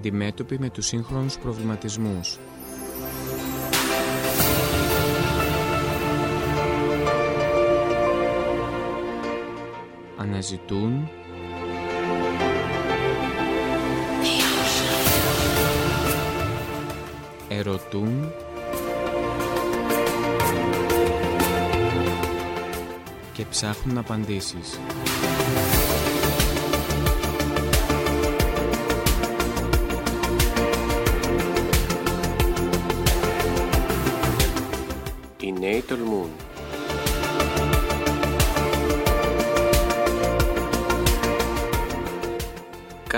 [0.00, 2.38] Οι νέοι αντιμέτωποι με τους σύγχρονους προβληματισμούς.
[10.16, 11.08] Αναζητούν
[17.48, 18.32] ερωτούν
[23.32, 24.78] και ψάχνουν απαντήσεις.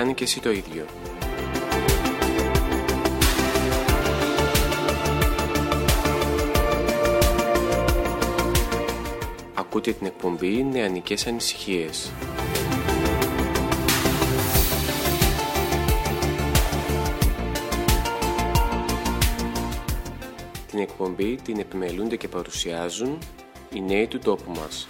[0.02, 0.86] Κάνει και εσύ το ίδιο.
[9.54, 12.10] Ακούτε την εκπομπή Νεανικές Ανησυχίες.
[20.70, 23.18] Την εκπομπή την επιμελούνται και παρουσιάζουν
[23.74, 24.88] οι νέοι του τόπου μας.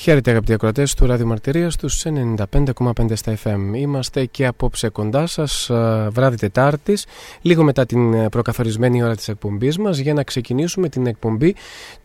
[0.00, 3.58] Χαίρετε αγαπητοί ακροατές του Ράδιο Μαρτυρίας στους 95,5 στα FM.
[3.74, 5.70] Είμαστε και απόψε κοντά σας,
[6.10, 7.06] βράδυ Τετάρτης,
[7.40, 11.54] λίγο μετά την ε, προκαθορισμένη ώρα της εκπομπής μας, για να ξεκινήσουμε την εκπομπή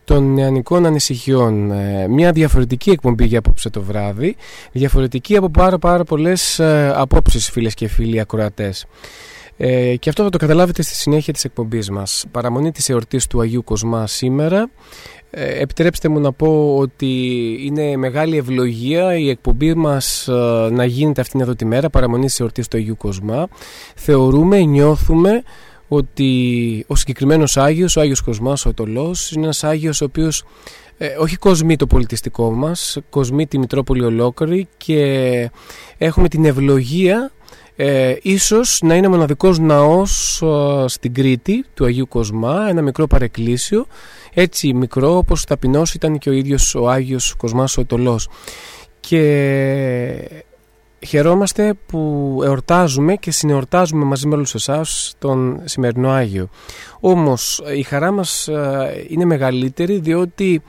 [0.04, 1.70] των νεανικών ανησυχιών.
[1.70, 4.36] Ε, μια διαφορετική εκπομπή για απόψε το βράδυ,
[4.72, 8.86] διαφορετική από πάρα, πάρα πολλές ε, απόψεις, φίλες και φίλοι ακροατές.
[9.56, 12.24] Ε, και αυτό θα το καταλάβετε στη συνέχεια της εκπομπής μας.
[12.30, 17.06] Παραμονή της εορτής του Αγίου Κοσμά σήμερα ε, επιτρέψτε μου να πω ότι
[17.62, 20.32] είναι μεγάλη ευλογία η εκπομπή μας ε,
[20.70, 23.48] να γίνεται αυτήν εδώ τη μέρα, παραμονή της εορτής του Αγίου Κοσμά.
[23.94, 25.42] Θεωρούμε, νιώθουμε
[25.88, 30.44] ότι ο συγκεκριμένος Άγιος, ο Άγιος Κοσμάς, ο Ετωλός, είναι ένας Άγιος ο οποίος
[30.98, 35.50] ε, όχι κοσμεί το πολιτιστικό μας, κοσμεί τη Μητρόπολη ολόκληρη και
[35.98, 37.30] έχουμε την ευλογία
[37.76, 40.42] ε, ίσως να είναι μοναδικός ναός
[40.86, 43.86] στην Κρήτη του Αγίου Κοσμά, ένα μικρό παρεκκλήσιο
[44.38, 48.28] έτσι μικρό όπως ταπεινός ήταν και ο ίδιος ο Άγιος Κοσμάς ο Ετωλός.
[49.00, 49.22] Και
[51.06, 56.48] χαιρόμαστε που εορτάζουμε και συνεορτάζουμε μαζί με όλους εσάς τον σημερινό Άγιο.
[57.00, 60.62] Όμως η χαρά μας ε, είναι μεγαλύτερη διότι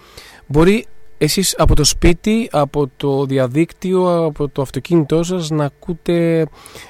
[0.48, 0.86] μπορεί
[1.18, 6.48] εσείς από το σπίτι, από το διαδίκτυο, από το αυτοκίνητό σας να ακούτε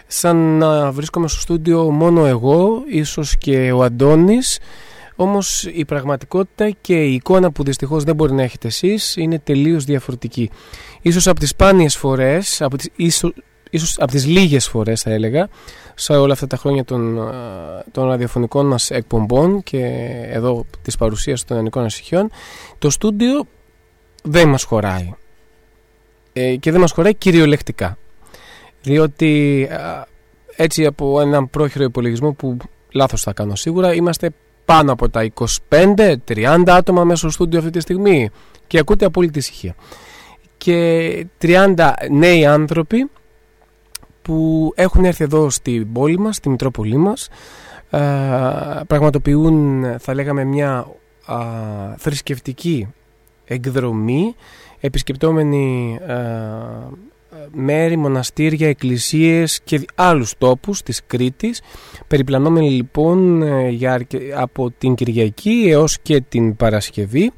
[0.07, 4.59] σαν να βρίσκομαι στο στούντιο μόνο εγώ, ίσως και ο Αντώνης
[5.19, 9.83] όμως η πραγματικότητα και η εικόνα που δυστυχώς δεν μπορεί να έχετε εσείς είναι τελείως
[9.83, 10.49] διαφορετική.
[11.01, 13.33] Ίσως από τις σπάνιες φορές, από τις, ίσως,
[13.69, 15.49] ίσως από τις λίγες φορές θα έλεγα,
[15.95, 17.31] σε όλα αυτά τα χρόνια των,
[17.91, 19.85] των ραδιοφωνικών μας εκπομπών και
[20.29, 22.29] εδώ της παρουσίας των ελληνικών ασυχιών,
[22.77, 23.45] το στούντιο
[24.23, 25.13] δεν μας χωράει.
[26.33, 27.97] Ε, και δεν μας χωράει κυριολεκτικά.
[28.81, 29.67] Διότι
[30.55, 32.57] έτσι από έναν πρόχειρο υπολογισμό που
[32.91, 34.31] λάθος θα κάνω σίγουρα, είμαστε
[34.67, 35.29] πάνω από τα
[35.69, 38.29] 25-30 άτομα μέσα στο στούντιο αυτή τη στιγμή
[38.67, 39.75] και ακούτε απόλυτη ησυχία.
[40.57, 41.73] Και 30
[42.11, 43.09] νέοι άνθρωποι
[44.21, 47.29] που έχουν έρθει εδώ στην πόλη μας, στη Μητρόπολη μας,
[47.89, 47.99] ε,
[48.87, 50.87] πραγματοποιούν θα λέγαμε μια
[51.97, 52.87] θρησκευτική
[53.45, 54.35] εκδρομή
[54.79, 56.15] επισκεπτόμενοι ε,
[57.51, 61.61] μέρη, μοναστήρια, εκκλησίες και άλλους τόπους της Κρήτης
[62.07, 67.31] περιπλανόμενοι λοιπόν ε, για, από την Κυριακή έως και την Παρασκευή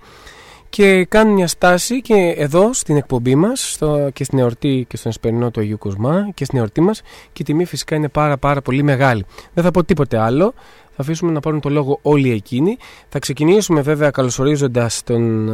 [0.69, 5.11] και κάνουν μια στάση και εδώ στην εκπομπή μας στο, και στην εορτή και στον
[5.11, 7.01] Εσπερινό του Αγίου Κοσμά και στην εορτή μας
[7.33, 9.25] και η τιμή φυσικά είναι πάρα πάρα πολύ μεγάλη.
[9.53, 10.53] Δεν θα πω τίποτε άλλο,
[10.99, 12.77] θα αφήσουμε να πάρουν το λόγο όλοι εκείνοι.
[13.09, 15.49] Θα ξεκινήσουμε βέβαια καλωσορίζοντας τον,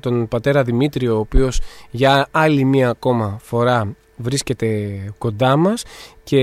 [0.00, 1.60] τον πατέρα Δημήτριο ο οποίος
[1.90, 5.82] για άλλη μία ακόμα φορά βρίσκεται κοντά μας
[6.22, 6.38] και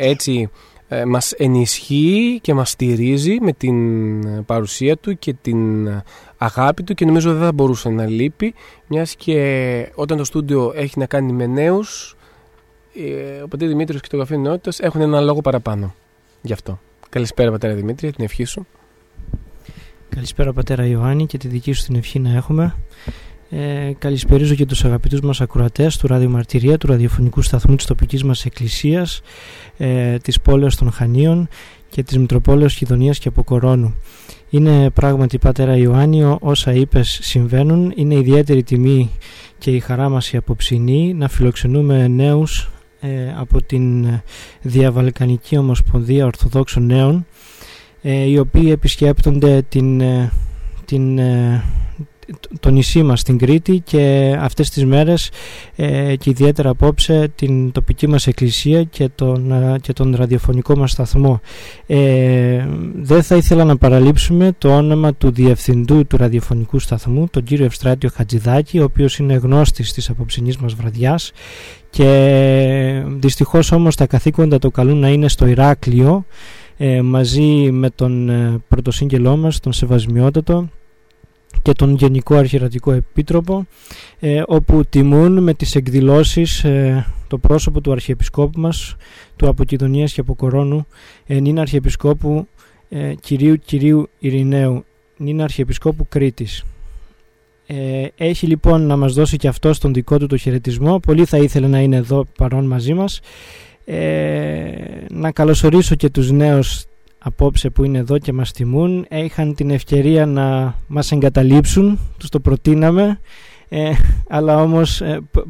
[0.00, 0.50] έτσι
[0.88, 5.88] ε, μας ενισχύει και μας στηρίζει με την παρουσία του και την
[6.36, 8.54] αγάπη του και νομίζω δεν θα μπορούσε να λείπει
[8.86, 12.16] μιας και όταν το στούντιο έχει να κάνει με νέους
[12.94, 15.94] ε, ο πατέρας Δημήτριος και το καφέ νεότητας έχουν ένα λόγο παραπάνω
[16.42, 16.78] γι' αυτό.
[17.08, 18.66] Καλησπέρα πατέρα Δημήτρη, την ευχή σου.
[20.08, 22.74] Καλησπέρα πατέρα Ιωάννη και τη δική σου την ευχή να έχουμε.
[23.50, 28.44] Ε, καλησπερίζω και τους αγαπητούς μας ακροατές του Ραδιομαρτυρία, του ραδιοφωνικού σταθμού της τοπικής μας
[28.44, 29.20] εκκλησίας,
[29.76, 31.48] ε, της πόλεως των Χανίων
[31.88, 33.94] και της Μητροπόλεως Χιδονίας και Αποκορώνου.
[34.50, 37.92] Είναι πράγματι Πατέρα Ιωάννιο όσα είπες συμβαίνουν.
[37.96, 39.10] Είναι ιδιαίτερη τιμή
[39.58, 42.75] και η χαρά μας η απόψινή να φιλοξενούμε νέους ε,
[43.38, 44.06] από την
[44.62, 47.26] Διαβαλκανική Ομοσπονδία Ορθοδόξων Νέων
[48.08, 50.32] ε, οι οποίοι επισκέπτονται την, ε,
[50.84, 51.20] την,
[52.60, 55.30] το νησί μας στην Κρήτη και αυτές τις μέρες
[55.76, 61.40] ε, και ιδιαίτερα απόψε την τοπική μας εκκλησία και τον, και τον ραδιοφωνικό μας σταθμό.
[61.86, 67.64] Ε, δεν θα ήθελα να παραλείψουμε το όνομα του διευθυντού του ραδιοφωνικού σταθμού, τον κύριο
[67.64, 71.32] Ευστράτιο Χατζηδάκη, ο οποίος είναι γνώστης της απόψινής μας βραδιάς
[71.96, 76.24] και δυστυχώς όμως τα καθήκοντα το καλούν να είναι στο Ηράκλειο
[76.76, 80.68] ε, μαζί με τον ε, πρωτοσύγγελό μας, τον Σεβασμιότατο
[81.62, 83.66] και τον Γενικό Αρχιερατικό Επίτροπο
[84.18, 88.96] ε, όπου τιμούν με τις εκδηλώσεις ε, το πρόσωπο του Αρχιεπισκόπου μας
[89.36, 90.86] του Αποκοιδονίας και Αποκορώνου
[91.26, 92.48] ε, νυν Αρχιεπισκόπου
[92.88, 94.84] ε, Κυρίου Κυρίου Ειρηναίου
[95.16, 96.64] νυν Αρχιεπισκόπου Κρήτης
[97.66, 100.98] ε, έχει λοιπόν να μας δώσει και αυτό τον δικό του το χαιρετισμό.
[100.98, 103.20] Πολύ θα ήθελε να είναι εδώ παρόν μαζί μας.
[105.08, 106.84] Να καλωσορίσω και τους νέους
[107.26, 109.06] απόψε που είναι εδώ και μας τιμούν.
[109.10, 113.20] Είχαν την ευκαιρία να μας εγκαταλείψουν, τους το προτείναμε.
[113.68, 113.92] Ε,
[114.36, 115.40] αλλά όμως ε, ε,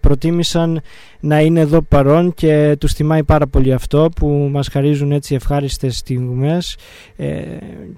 [0.00, 0.80] προτίμησαν
[1.20, 5.96] να είναι εδώ παρόν και τους θυμάει πάρα πολύ αυτό που μας χαρίζουν έτσι ευχάριστες
[5.96, 6.76] στιγμές.
[7.16, 7.56] Ε,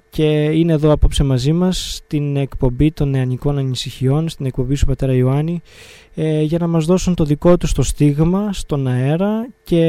[0.09, 5.13] και είναι εδώ απόψε μαζί μας στην εκπομπή των νεανικών ανησυχιών στην εκπομπή σου Πατέρα
[5.13, 5.61] Ιωάννη
[6.15, 9.83] ε, για να μας δώσουν το δικό τους το στίγμα στον αέρα και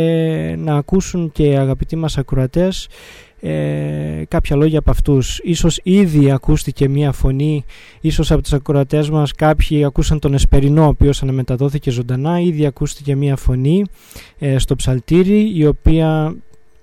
[0.59, 2.89] να ακούσουν και αγαπητοί μας ακροατές
[3.47, 5.39] ε, κάποια λόγια από αυτούς.
[5.43, 7.65] Ίσως ήδη ακούστηκε μία φωνή,
[8.01, 13.17] ίσως από τους ακροατές μας κάποιοι ακούσαν τον Εσπερινό, ο οποίος αναμεταδόθηκε ζωντανά, ήδη ακούστηκε
[13.17, 13.85] μία φωνή
[14.39, 16.37] ε, στο ψαλτήρι, η οποία,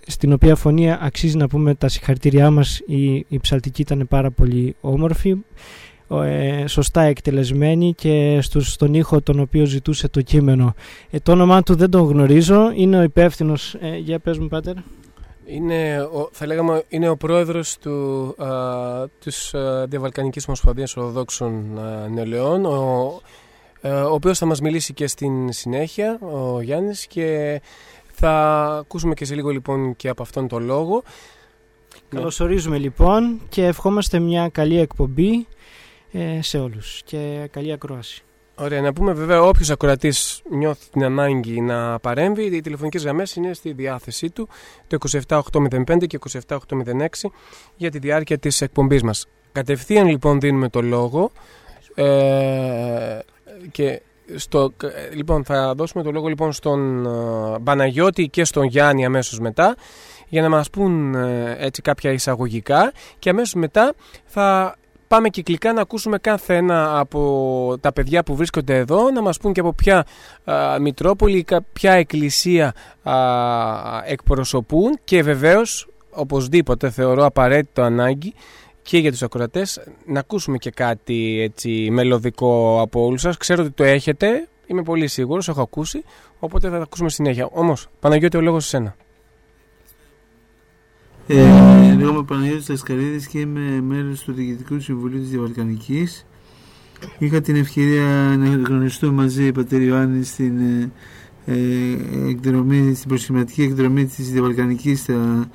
[0.08, 4.76] στην οποία φωνή αξίζει να πούμε τα συγχαρητήριά μας, η, η ψαλτική ήταν πάρα πολύ
[4.82, 5.36] όμορφη,
[6.20, 10.74] ε, σωστά εκτελεσμένη και στους, στον ήχο τον οποίο ζητούσε το κείμενο.
[11.10, 13.74] Ε, το όνομά του δεν τον γνωρίζω, είναι ο υπεύθυνος.
[13.80, 14.74] Ε, για πες μου Πάτερ.
[15.46, 18.48] Είναι, ο, θα λέγαμε, είναι ο πρόεδρος του, α,
[19.20, 21.80] της α, Διαβαλκανικής Ομοσπονδίας Ορθοδόξων
[22.14, 23.22] Νεολαίων, ο,
[23.82, 27.62] ο οποίος θα μας μιλήσει και στην συνέχεια, ο Γιάννης, και
[28.12, 31.04] θα ακούσουμε και σε λίγο λοιπόν και από αυτόν τον λόγο.
[32.10, 35.48] Καλωσορίζουμε λοιπόν και ευχόμαστε μια καλή εκπομπή
[36.12, 38.24] ε, σε όλους και καλή ακρόαση.
[38.56, 43.54] Ωραία, να πούμε βέβαια όποιος ακροατής νιώθει την ανάγκη να παρέμβει, οι τηλεφωνικές γραμμές είναι
[43.54, 44.48] στη διάθεσή του
[44.88, 44.98] το
[45.28, 47.30] 27805 και 27806
[47.76, 49.28] για τη διάρκεια της εκπομπής μας.
[49.52, 51.32] Κατευθείαν λοιπόν δίνουμε το λόγο
[51.96, 53.20] ε,
[53.72, 54.02] και
[54.36, 54.74] στο,
[55.14, 59.76] λοιπόν, θα δώσουμε το λόγο λοιπόν στον ε, Παναγιώτη και στον Γιάννη αμέσως μετά
[60.28, 63.94] για να μας πούν ε, έτσι κάποια εισαγωγικά και αμέσως μετά
[64.26, 64.76] θα
[65.12, 69.54] πάμε κυκλικά να ακούσουμε κάθε ένα από τα παιδιά που βρίσκονται εδώ, να μας πούν
[69.54, 70.06] και από ποια
[70.44, 73.14] α, Μητρόπολη, ποια εκκλησία α,
[74.06, 78.34] εκπροσωπούν και βεβαίως, οπωσδήποτε θεωρώ απαραίτητο ανάγκη
[78.82, 83.38] και για τους ακροατές να ακούσουμε και κάτι έτσι μελωδικό από όλους σας.
[83.38, 86.04] Ξέρω ότι το έχετε, είμαι πολύ σίγουρος, έχω ακούσει,
[86.40, 87.50] οπότε θα τα ακούσουμε συνέχεια.
[87.52, 88.96] Όμως, Παναγιώτη, ο λόγος σε σένα.
[91.34, 96.26] Ε, λέγομαι Παναγιώτης Λασκαρίδης και είμαι μέλος του Διοικητικού Συμβουλίου της Διαβαλκανικής.
[97.18, 100.92] Είχα την ευκαιρία να γνωριστώ μαζί Πατέρ Ιωάννη στην, ε,
[101.46, 101.56] ε,
[102.30, 105.50] εκδρομή, στην προσχηματική εκδρομή της Διαβαλκανικής στα,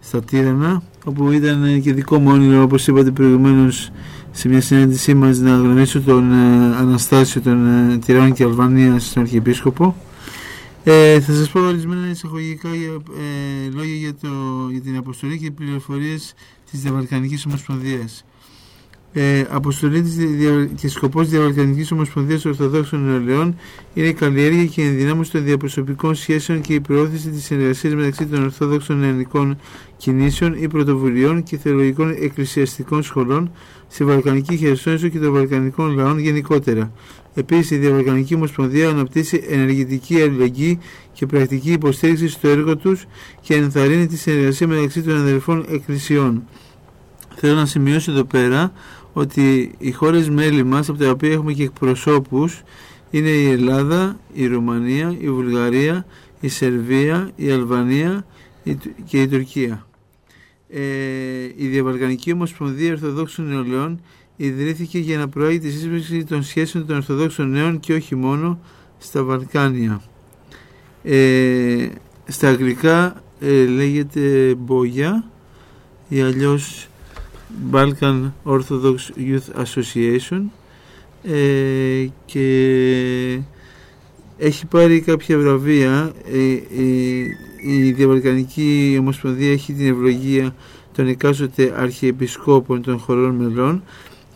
[0.00, 3.90] στα Τύρανα όπου ήταν και δικό μου όνειρο όπως είπατε προηγουμένως
[4.30, 9.22] σε μια συνέντησή μας να γνωρίσω τον ε, Αναστάσιο των ε, Τυράννων και Αλβανίας στον
[9.22, 9.96] Αρχιεπίσκοπο
[10.84, 14.28] ε, θα σας πω ορισμένα εισαγωγικά ε, λόγια για, το,
[14.70, 16.34] για την αποστολή και πληροφορίες
[16.70, 18.24] της Διαβαλκανικής Ομοσπονδίας.
[19.12, 23.56] Ε, αποστολή της δια, και σκοπός της Διαβαλκανικής Ομοσπονδίας Ορθοδόξων Νεολαίων
[23.94, 28.26] είναι η καλλιέργεια και η ενδυνάμωση των διαπροσωπικών σχέσεων και η προώθηση της συνεργασίας μεταξύ
[28.26, 29.58] των Ορθόδοξων Νεανικών
[29.96, 33.50] Κινήσεων ή Πρωτοβουλειών και Θεολογικών Εκκλησιαστικών Σχολών
[33.88, 36.92] στη Βαλκανική Χερσόνησο και των Βαλκανικών λαών γενικότερα
[37.34, 40.78] Επίσης, η Διαβαλκανική Ομοσπονδία αναπτύσσει ενεργητική αλληλεγγύη
[41.12, 43.06] και πρακτική υποστήριξη στο έργο τους
[43.40, 46.42] και ενθαρρύνει τη συνεργασία μεταξύ των αδερφών εκκλησιών.
[47.34, 48.72] Θέλω να σημειώσω εδώ πέρα
[49.12, 52.62] ότι οι χώρες μέλη μας, από τα οποία έχουμε και εκπροσώπους,
[53.10, 56.06] είναι η Ελλάδα, η Ρουμανία, η Βουλγαρία,
[56.40, 58.26] η Σερβία, η Αλβανία
[59.04, 59.86] και η Τουρκία.
[60.68, 60.80] Ε,
[61.56, 64.00] η Διαβαλκανική Ομοσπονδία Ορθοδόξων Νεολαίων
[64.42, 68.58] ιδρύθηκε για να προάγει τη σύσπευση των σχέσεων των Ορθοδόξων νέων και όχι μόνο
[68.98, 70.02] στα Βαλκάνια.
[71.02, 71.88] Ε,
[72.26, 75.24] στα αγγλικά ε, λέγεται Μπόγια
[76.08, 76.88] ή αλλιώς
[77.72, 80.42] Balkan Orthodox Youth Association
[81.22, 83.40] ε, και
[84.38, 86.58] έχει πάρει κάποια βραβεία ε,
[87.62, 90.54] η Διαβαλκανική Ομοσπονδία έχει την ευλογία
[90.92, 93.82] των εκάστοτε αρχιεπισκόπων των χωρών μελών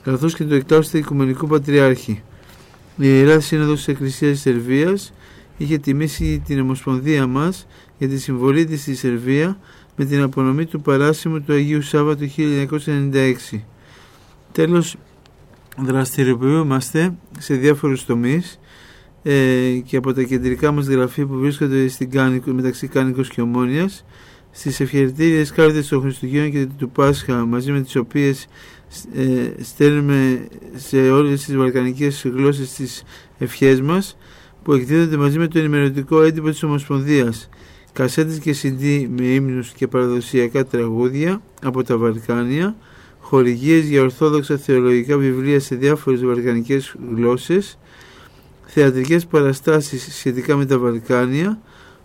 [0.05, 2.23] καθώς και το εκτάστε Οικουμενικού Πατριάρχη.
[2.97, 5.13] Η Ιερά Σύνοδος της Εκκλησίας της Σερβίας
[5.57, 7.67] είχε τιμήσει την Ομοσπονδία μας
[7.99, 9.59] για τη συμβολή της στη Σερβία
[9.97, 13.65] με την απονομή του παράσημου του Αγίου Σάββατου 1996.
[14.53, 14.97] Τέλος,
[15.79, 18.59] δραστηριοποιούμαστε σε διάφορους τομείς
[19.23, 24.05] ε, και από τα κεντρικά μας γραφεία που βρίσκονται στην Κάνικο, μεταξύ Κάνικος και Ομόνιας
[24.51, 28.47] στις ευχαιρετήριες κάρτες των Χριστουγέννων και του Πάσχα μαζί με τις οποίες
[29.15, 33.03] ε, στέλνουμε σε όλες τις βαλκανικές γλώσσες τις
[33.39, 34.17] ευχές μας
[34.63, 37.49] που εκδίδονται μαζί με το ενημερωτικό έντυπο της Ομοσπονδίας.
[37.93, 42.77] Κασέτες και CD με ύμνους και παραδοσιακά τραγούδια από τα Βαλκάνια
[43.21, 47.79] χορηγίες για ορθόδοξα θεολογικά βιβλία σε διάφορες βαλκανικές γλώσσες
[48.67, 51.59] θεατρικές παραστάσεις σχετικά με τα Βαλκάνια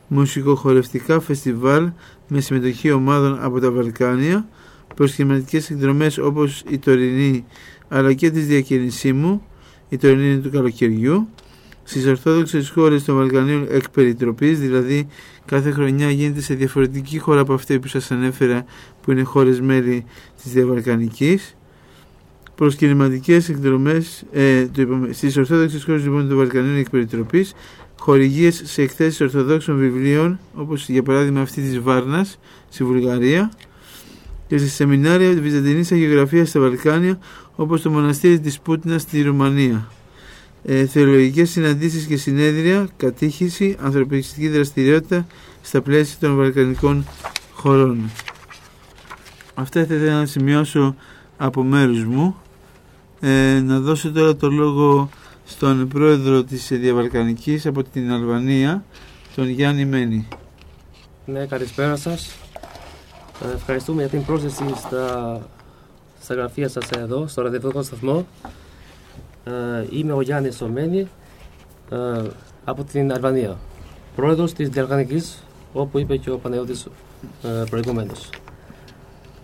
[0.07, 1.91] μουσικοχορευτικά φεστιβάλ
[2.27, 4.47] με συμμετοχή ομάδων από τα Βαλκάνια
[4.95, 7.45] προσχηματικές εκδρομές όπως η τωρινή
[7.87, 9.39] αλλά και της διακίνησή
[9.89, 11.27] η τωρινή του καλοκαιριού
[11.83, 15.07] στις Ορθόδοξες χώρες των Βαλκανίων εκ περιτροπής, δηλαδή
[15.45, 18.65] κάθε χρονιά γίνεται σε διαφορετική χώρα από αυτή που σας ανέφερα
[19.01, 20.05] που είναι χώρες μέλη
[20.43, 21.55] της Διαβαλκανικής.
[22.55, 24.65] Προσκυνηματικές εκδρομές ε,
[25.11, 27.53] στις Ορθόδοξες χώρες λοιπόν, των Βαλκανίων εκ περιτροπής
[27.99, 33.51] χορηγίες σε εκθέσεις Ορθοδόξων βιβλίων όπως για παράδειγμα αυτή της Βάρνας στη Βουλγαρία
[34.49, 37.19] και σε σεμινάρια της Βυζαντινής Αγιογραφίας στα Βαλκάνια
[37.55, 39.87] όπως το μοναστήρι της Πούτινας στη Ρουμανία.
[40.63, 45.27] Ε, θεολογικές συναντήσεις και συνέδρια, κατήχηση, ανθρωπιστική δραστηριότητα
[45.61, 47.05] στα πλαίσια των βαλκανικών
[47.53, 48.09] χωρών.
[49.53, 50.95] Αυτά θα ήθελα να σημειώσω
[51.37, 52.35] από μέρους μου.
[53.19, 55.09] Ε, να δώσω τώρα το λόγο
[55.45, 58.83] στον πρόεδρο της Διαβαλκανικής από την Αλβανία,
[59.35, 60.27] τον Γιάννη Μένη.
[61.25, 62.48] Ναι, καλησπέρα σας.
[63.43, 65.39] Ε, ευχαριστούμε για την πρόσθεση στα,
[66.21, 68.25] στα γραφεία σας εδώ, στο ραδιοφωνικό σταθμό.
[69.43, 69.51] Ε,
[69.89, 71.07] είμαι ο Γιάννης Ομένη
[71.91, 72.21] ε,
[72.65, 73.57] από την Αλβανία,
[74.15, 75.43] πρόεδρος της Διαλγανικής,
[75.73, 76.87] όπου είπε και ο Παναγιώτης
[77.43, 78.29] ε, προηγουμένως.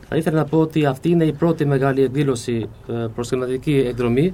[0.10, 2.70] Θα ήθελα να πω ότι αυτή είναι η πρώτη μεγάλη εκδήλωση
[3.16, 4.34] προς κλιματική εκδρομή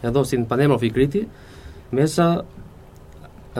[0.00, 1.28] εδώ στην πανέμορφη Κρήτη
[1.90, 2.44] μέσα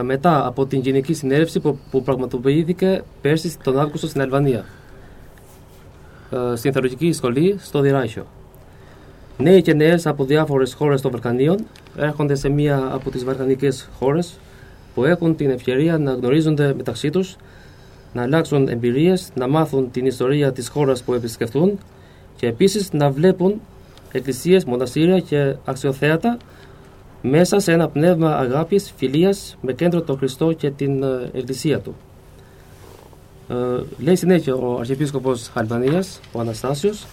[0.02, 4.64] μετά από την γενική συνέλευση που, που πραγματοποιήθηκε πέρσι τον Αύγουστο στην Αλβανία
[6.54, 8.26] στην Θεολογική Σχολή στο Διράχιο.
[9.38, 11.58] Νέοι και νέες από διάφορες χώρες των Βαλκανίων
[11.96, 14.38] έρχονται σε μία από τις βαλκανικές χώρες
[14.94, 17.36] που έχουν την ευκαιρία να γνωρίζονται μεταξύ τους,
[18.12, 21.78] να αλλάξουν εμπειρίες, να μάθουν την ιστορία της χώρας που επισκεφτούν
[22.36, 23.60] και επίσης να βλέπουν
[24.12, 26.36] εκκλησίες, μοναστήρια και αξιοθέατα
[27.22, 31.94] μέσα σε ένα πνεύμα αγάπης, φιλίας με κέντρο τον Χριστό και την ε, εκκλησία του.
[33.48, 33.54] Ε,
[33.98, 37.06] λέει συνέχεια ο Αρχιεπίσκοπος Αλβανίας, ο Αναστάσιος,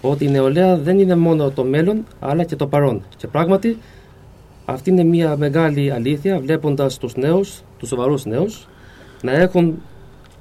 [0.00, 3.02] ότι η νεολαία δεν είναι μόνο το μέλλον αλλά και το παρόν.
[3.16, 3.78] Και πράγματι
[4.64, 8.68] αυτή είναι μια μεγάλη αλήθεια βλέποντας τους νέους, τους σοβαρούς νέους
[9.22, 9.82] να έχουν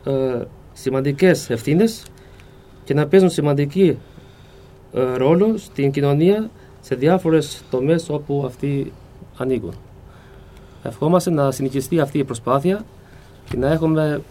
[0.06, 0.42] ε,
[0.74, 2.04] σημαντικές ευθύνες
[2.84, 3.98] και να παίζουν σημαντική
[4.94, 6.50] ε, ρόλο στην κοινωνία
[6.82, 8.92] σε διάφορες τομές όπου αυτοί
[9.38, 9.74] ανοίγουν.
[10.84, 12.86] Ευχόμαστε να συνεχιστεί αυτή η προσπάθεια
[13.50, 14.22] και να έχουμε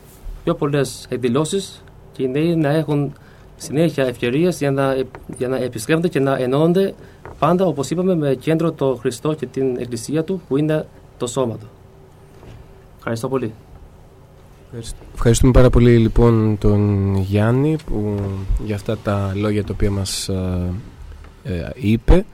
[0.44, 1.82] πιο πολλές εκδηλώσεις
[2.12, 3.12] και οι νέοι να έχουν
[3.56, 4.97] συνέχεια ευκαιρίες για να,
[5.37, 6.94] για να επισκέπτονται και να ενώνονται
[7.38, 10.87] πάντα, όπως είπαμε, με κέντρο το Χριστό και την Εκκλησία του, που είναι
[11.18, 11.66] το σώμα του.
[12.97, 13.52] Ευχαριστώ πολύ.
[15.14, 18.14] Ευχαριστούμε πάρα πολύ λοιπόν τον Γιάννη που,
[18.64, 20.73] για αυτά τα λόγια τα οποία μας ε,
[21.42, 22.25] ε, είπε.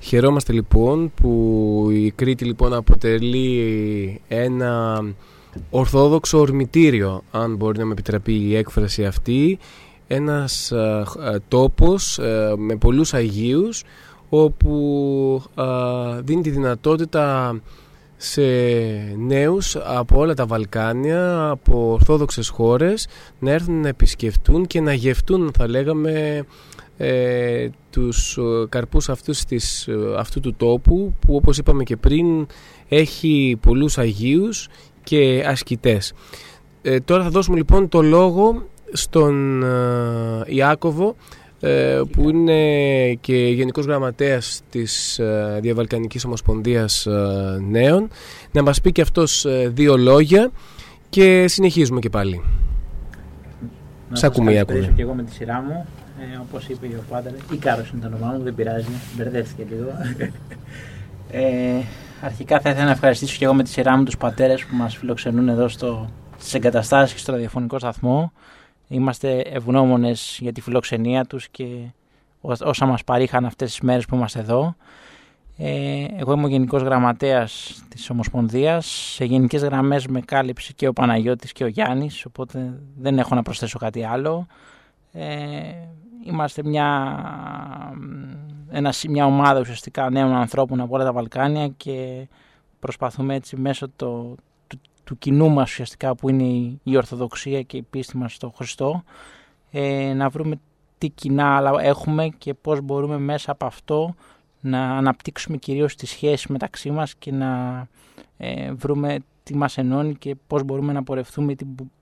[0.00, 5.02] Χαιρόμαστε λοιπόν που η Κρήτη λοιπόν αποτελεί ένα
[5.70, 9.58] ορθόδοξο ορμητήριο αν μπορεί να με επιτραπεί η έκφραση αυτή.
[10.06, 13.82] Ένας ε, ε, τόπος ε, με πολλούς Αγίους
[14.28, 15.42] όπου
[16.22, 17.56] δίνει τη δυνατότητα
[18.16, 18.42] σε
[19.18, 23.06] νέους από όλα τα Βαλκάνια, από ορθόδοξες χώρες
[23.38, 26.44] να έρθουν να επισκεφτούν και να γευτούν θα λέγαμε
[26.96, 32.46] ε, τους καρπούς αυτούς της, αυτού του τόπου που όπως είπαμε και πριν
[32.88, 34.68] έχει πολλούς Αγίους
[35.04, 36.12] και ασκητές.
[37.04, 41.16] τώρα θα δώσουμε λοιπόν το λόγο στον ε, Ιάκωβο
[41.60, 47.06] ε, που είναι και Γενικός Γραμματέας της ε, Διαβαλκανικής Ομοσπονδίας
[47.70, 48.08] Νέων
[48.52, 50.50] να μας πει και αυτός δύο λόγια
[51.08, 52.42] και συνεχίζουμε και πάλι.
[54.10, 55.86] Να σας καλησπέρισω και εγώ με τη σειρά μου.
[56.20, 59.92] Ε, όπως είπε ο Πάτερ, η Κάρος είναι το όνομά μου, δεν πειράζει, μπερδεύτηκε λίγο.
[61.30, 61.82] Ε,
[62.20, 64.96] αρχικά θα ήθελα να ευχαριστήσω και εγώ με τη σειρά μου τους πατέρες που μας
[64.96, 68.32] φιλοξενούν εδώ στο, στις εγκαταστάσεις και στο ραδιοφωνικό σταθμό.
[68.88, 71.66] Είμαστε ευγνώμονες για τη φιλοξενία τους και
[72.40, 74.76] όσα μας παρήχαν αυτές τις μέρες που είμαστε εδώ.
[75.56, 78.86] Ε, εγώ είμαι ο Γενικός Γραμματέας της Ομοσπονδίας.
[78.86, 83.42] Σε γενικές γραμμές με κάλυψε και ο Παναγιώτης και ο Γιάννης, οπότε δεν έχω να
[83.42, 84.46] προσθέσω κάτι άλλο.
[85.12, 85.26] Ε,
[86.24, 87.18] είμαστε μια,
[88.70, 92.28] ένα, μια ομάδα ουσιαστικά νέων ανθρώπων από όλα τα Βαλκάνια και
[92.80, 94.34] προσπαθούμε έτσι μέσω το,
[94.66, 99.02] του, του κοινού μας ουσιαστικά που είναι η Ορθοδοξία και η πίστη μας στο Χριστό
[99.70, 100.60] ε, να βρούμε
[100.98, 104.14] τι κοινά έχουμε και πώς μπορούμε μέσα από αυτό
[104.60, 107.86] να αναπτύξουμε κυρίως τις σχέσεις μεταξύ μας και να
[108.36, 111.54] ε, βρούμε τι μας ενώνει και πώς μπορούμε να πορευτούμε,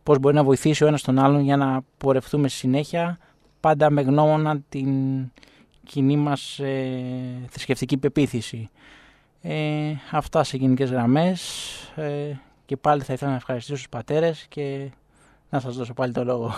[0.02, 3.19] πώς μπορεί να βοηθήσει ο ένας τον άλλον για να πορευτούμε στη συνέχεια
[3.62, 4.90] πάντα με γνώμονα την
[5.87, 8.71] κοινή μας ε, θρησκευτική πεποίθηση.
[9.40, 11.40] Ε, αυτά σε γενικές γραμμές
[11.97, 12.33] ε,
[12.66, 14.90] και πάλι θα ήθελα να ευχαριστήσω τους πατέρες και
[15.50, 16.54] να σας δώσω πάλι το λόγο.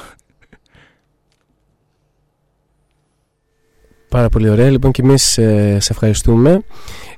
[4.14, 4.70] Πάρα πολύ ωραία.
[4.70, 6.62] Λοιπόν και εμείς ε, σε ευχαριστούμε.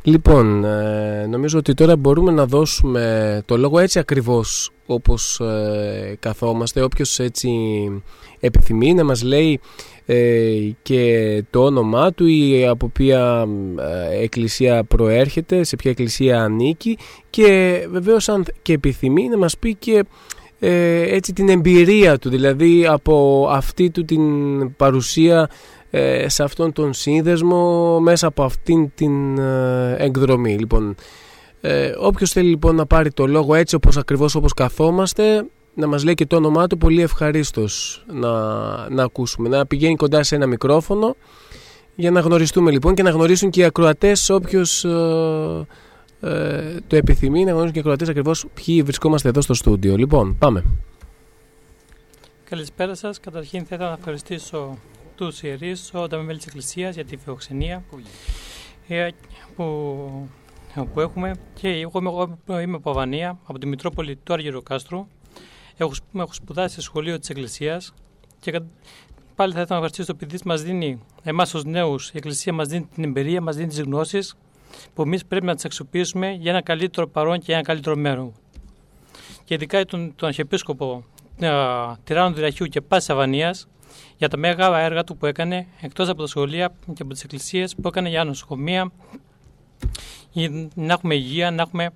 [0.03, 6.83] Λοιπόν, ε, νομίζω ότι τώρα μπορούμε να δώσουμε το λόγο έτσι ακριβώς όπως ε, καθόμαστε.
[6.83, 7.51] Όποιος έτσι
[8.41, 9.61] επιθυμεί να μας λέει
[10.83, 13.47] και το όνομά του ή από ποια
[14.23, 16.99] εκκλησία προέρχεται, σε ποια εκκλησία ανήκει
[17.31, 20.05] και βεβαίως αν και επιθυμεί να μας πει και
[20.59, 25.51] έτσι την εμπειρία του, δηλαδή από αυτή του την παρουσία ε,
[26.27, 30.59] σε αυτόν τον σύνδεσμο μέσα από αυτήν την ε, εκδρομή.
[30.59, 30.95] Λοιπόν,
[31.61, 35.45] ε, όποιος θέλει λοιπόν να πάρει το λόγο έτσι όπως ακριβώς όπως καθόμαστε
[35.75, 38.31] να μας λέει και το όνομά του πολύ ευχαρίστως να,
[38.89, 39.49] να ακούσουμε.
[39.49, 41.17] Να πηγαίνει κοντά σε ένα μικρόφωνο
[41.95, 45.67] για να γνωριστούμε λοιπόν και να γνωρίσουν και οι ακροατές όποιος ε,
[46.21, 49.97] ε, το επιθυμεί να γνωρίσουν και οι ακροατές ακριβώς ποιοι βρισκόμαστε εδώ στο στούντιο.
[49.97, 50.65] Λοιπόν πάμε.
[52.45, 53.21] Καλησπέρα σας.
[53.21, 54.79] Καταρχήν θα ήθελα να ευχαριστήσω
[55.17, 57.85] του ιερείς, τα μέλη της Εκκλησίας για τη φιλοξενία
[58.89, 59.09] ε,
[59.57, 60.29] που,
[60.93, 65.07] που έχουμε και εγώ είμαι, είμαι από Αβανία, από τη Μητρόπολη του Άργυρου Κάστρου.
[65.77, 67.95] Έχω, έχω σπουδάσει σε σχολείο της Εκκλησίας
[68.41, 68.61] και
[69.35, 72.69] πάλι θα ήθελα να ευχαριστήσω το επειδή μας δίνει, εμάς ως νέους, η Εκκλησία μας
[72.69, 74.35] δίνει την εμπειρία, μας δίνει τις γνώσεις
[74.95, 78.33] που εμείς πρέπει να τις αξιοποιήσουμε για ένα καλύτερο παρόν και για ένα καλύτερο μέρο.
[79.45, 81.05] Και ειδικά τον, τον Αρχιεπίσκοπο
[81.39, 81.51] ε,
[82.05, 83.69] Τυράννου Δυραχείου και Πάση Αβανίας,
[84.17, 87.75] για τα μεγάλα έργα του που έκανε εκτός από τα σχολεία και από τις εκκλησίες
[87.75, 88.93] που έκανε για νοσοκομεία
[90.31, 91.91] για να έχουμε υγεία, να έχουμε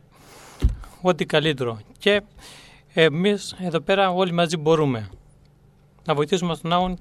[1.02, 1.80] ό,τι καλύτερο.
[1.98, 2.22] Και
[2.94, 5.08] εμείς εδώ πέρα όλοι μαζί μπορούμε
[6.06, 6.98] να βοηθήσουμε στον άλλον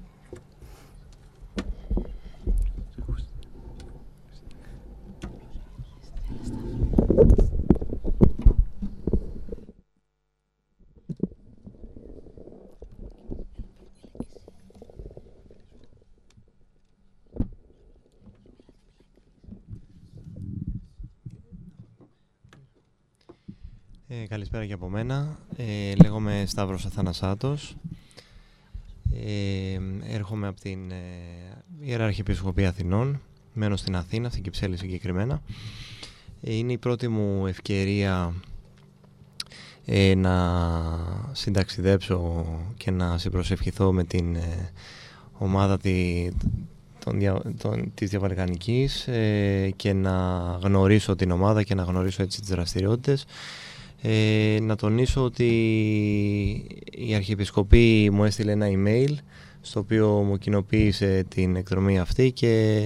[24.12, 25.38] Ε, καλησπέρα και από μένα.
[25.56, 27.76] Ε, λέγομαι Σταύρος Αθανασάτος.
[29.14, 29.78] Ε,
[30.14, 30.96] έρχομαι από την ε,
[31.80, 33.20] Ιεράρχη Επισκοπή Αθηνών.
[33.52, 35.42] Μένω στην Αθήνα, στην Κυψέλη συγκεκριμένα.
[36.40, 38.34] Ε, είναι η πρώτη μου ευκαιρία
[39.84, 40.34] ε, να
[41.32, 44.70] συνταξιδέψω και να συμπροσευχηθώ με την ε,
[45.38, 46.28] ομάδα τη,
[47.04, 47.20] των,
[47.58, 49.08] των, της Διαβαλκανικής
[49.76, 53.26] και να γνωρίσω την ομάδα και να γνωρίσω έτσι τις δραστηριότητες
[54.02, 55.46] ε, να τονίσω ότι
[56.90, 59.14] η Αρχιεπισκοπή μου έστειλε ένα email
[59.60, 62.82] στο οποίο μου κοινοποίησε την εκδρομή αυτή και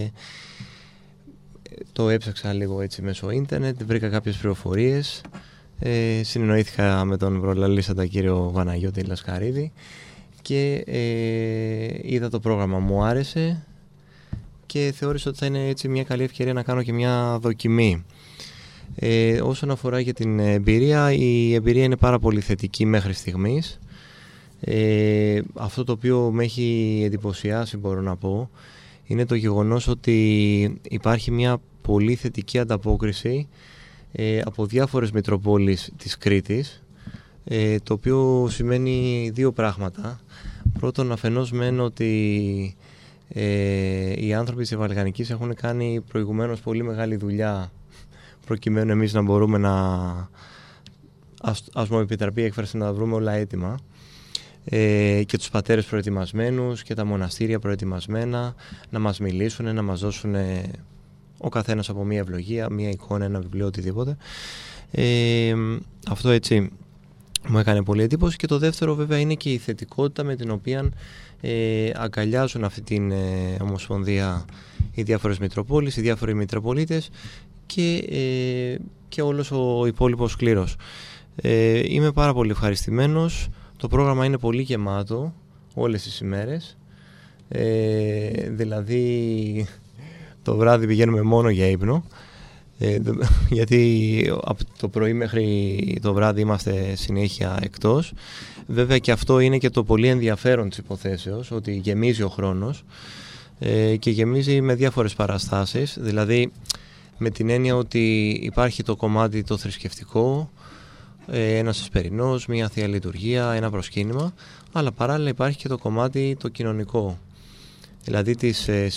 [1.92, 5.22] το έψαξα λίγο έτσι μέσω ίντερνετ, βρήκα κάποιες πληροφορίες
[5.78, 9.72] ε, συνεννοήθηκα με τον προλαλήσαντα κύριο Βαναγιώτη Λασκαρίδη
[10.42, 13.66] και ε, είδα το πρόγραμμα μου άρεσε
[14.66, 18.04] και θεώρησα ότι θα είναι έτσι μια καλή ευκαιρία να κάνω και μια δοκιμή
[18.96, 23.78] ε, όσον αφορά για την εμπειρία, η εμπειρία είναι πάρα πολύ θετική μέχρι στιγμής.
[24.60, 28.50] Ε, αυτό το οποίο με έχει εντυπωσιάσει μπορώ να πω
[29.04, 33.48] είναι το γεγονός ότι υπάρχει μια πολύ θετική ανταπόκριση
[34.12, 36.82] ε, από διάφορες Μητροπόλεις της Κρήτης
[37.44, 40.20] ε, το οποίο σημαίνει δύο πράγματα.
[40.78, 42.76] Πρώτον αφενός μεν ότι
[43.36, 47.72] Ε, οι άνθρωποι της Βαλκανικής έχουν κάνει προηγουμένως πολύ μεγάλη δουλειά
[48.46, 49.72] προκειμένου εμείς να μπορούμε να
[51.42, 53.76] ας, ας μου επιτραπεί η έκφραση να βρούμε όλα έτοιμα.
[54.64, 58.54] Ε, και τους πατέρες προετοιμασμένους και τα μοναστήρια προετοιμασμένα
[58.90, 60.34] να μας μιλήσουν, να μας δώσουν
[61.38, 64.16] ο καθένας από μία ευλογία, μία εικόνα, ένα βιβλίο, οτιδήποτε.
[64.90, 65.54] Ε,
[66.08, 66.70] αυτό έτσι
[67.48, 68.36] μου έκανε πολύ εντύπωση.
[68.36, 70.92] Και το δεύτερο βέβαια είναι και η θετικότητα με την οποία
[71.40, 74.44] ε, αγκαλιάζουν αυτή την ε, ομοσπονδία
[74.92, 77.10] οι διάφορες Μητροπόλεις, οι διάφοροι Μητροπολίτες
[77.66, 80.76] και, ε, και όλος ο υπόλοιπος κλήρος.
[81.36, 83.48] Ε, είμαι πάρα πολύ ευχαριστημένος.
[83.76, 85.34] Το πρόγραμμα είναι πολύ γεμάτο
[85.74, 86.76] όλες τις ημέρες.
[87.48, 89.66] Ε, δηλαδή
[90.42, 92.04] το βράδυ πηγαίνουμε μόνο για ύπνο.
[92.78, 92.98] Ε,
[93.56, 98.12] γιατί από το πρωί μέχρι το βράδυ είμαστε συνέχεια εκτός.
[98.66, 102.84] Βέβαια και αυτό είναι και το πολύ ενδιαφέρον της υποθέσεως, ότι γεμίζει ο χρόνος
[103.58, 105.96] ε, και γεμίζει με διάφορες παραστάσεις.
[106.00, 106.52] Δηλαδή
[107.18, 110.50] με την έννοια ότι υπάρχει το κομμάτι το θρησκευτικό,
[111.26, 114.34] ε, ένας εσπερινός, μια θεία λειτουργία, ένα προσκύνημα,
[114.72, 117.18] αλλά παράλληλα υπάρχει και το κομμάτι το κοινωνικό,
[118.04, 118.90] δηλαδή της, ε,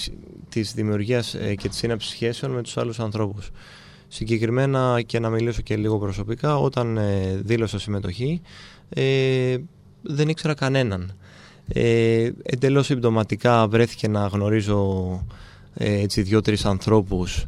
[0.49, 3.51] της δημιουργίας ε, και της σύναψης σχέσεων με τους άλλους ανθρώπους.
[4.07, 8.41] Συγκεκριμένα και να μιλήσω και λίγο προσωπικά, όταν ε, δήλωσα συμμετοχή
[8.89, 9.57] ε,
[10.01, 11.15] δεν ήξερα κανέναν.
[11.67, 15.25] Ε, εντελώς συμπτωματικά βρέθηκε να γνωρίζω
[15.73, 17.45] ε, έτσι δύο-τρεις ανθρώπους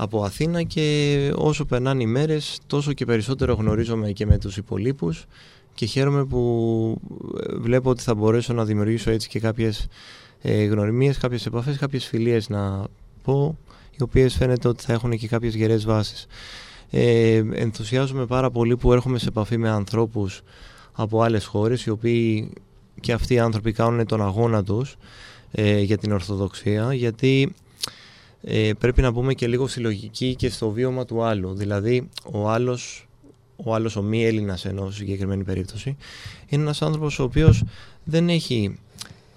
[0.00, 5.26] από Αθήνα και όσο περνάνε οι μέρες τόσο και περισσότερο γνωρίζομαι και με τους υπολείπους
[5.74, 7.00] και χαίρομαι που
[7.40, 9.86] ε, βλέπω ότι θα μπορέσω να δημιουργήσω έτσι και κάποιες
[10.42, 12.84] ε, γνωριμίες, κάποιες επαφές, κάποιες φιλίες να
[13.22, 13.58] πω
[13.90, 16.26] οι οποίες φαίνεται ότι θα έχουν και κάποιες γερές βάσεις.
[16.90, 20.40] Ε, ενθουσιάζομαι πάρα πολύ που έρχομαι σε επαφή με ανθρώπους
[20.92, 22.52] από άλλες χώρες οι οποίοι
[23.00, 24.96] και αυτοί οι άνθρωποι κάνουν τον αγώνα τους
[25.50, 27.54] ε, για την Ορθοδοξία γιατί
[28.42, 31.54] ε, πρέπει να πούμε και λίγο συλλογική και στο βίωμα του άλλου.
[31.54, 33.08] Δηλαδή, ο άλλος,
[33.56, 35.96] ο άλλος ο μη Έλληνας ενώ συγκεκριμένη περίπτωση,
[36.46, 37.64] είναι ένας άνθρωπος ο οποίος
[38.04, 38.78] δεν έχει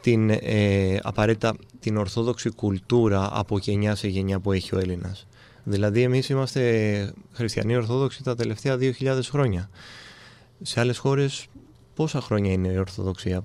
[0.02, 5.28] την ε, απαραίτητα την ορθόδοξη κουλτούρα από γενιά σε γενιά που έχει ο Έλληνας.
[5.64, 9.70] Δηλαδή εμείς είμαστε χριστιανοί ορθόδοξοι τα τελευταία 2.000 χρόνια.
[10.62, 11.46] Σε άλλες χώρες
[11.94, 13.44] πόσα χρόνια είναι η Ορθοδοξία;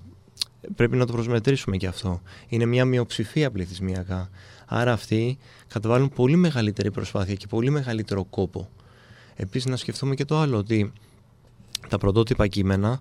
[0.74, 2.20] Πρέπει να το προσμετρήσουμε και αυτό.
[2.48, 4.30] Είναι μια μειοψηφία πληθυσμιακά.
[4.66, 8.68] Άρα αυτοί καταβάλουν πολύ μεγαλύτερη προσπάθεια και πολύ μεγαλύτερο κόπο.
[9.37, 10.92] Επίσης να σκεφτούμε και το άλλο ότι
[11.88, 13.00] τα πρωτότυπα κείμενα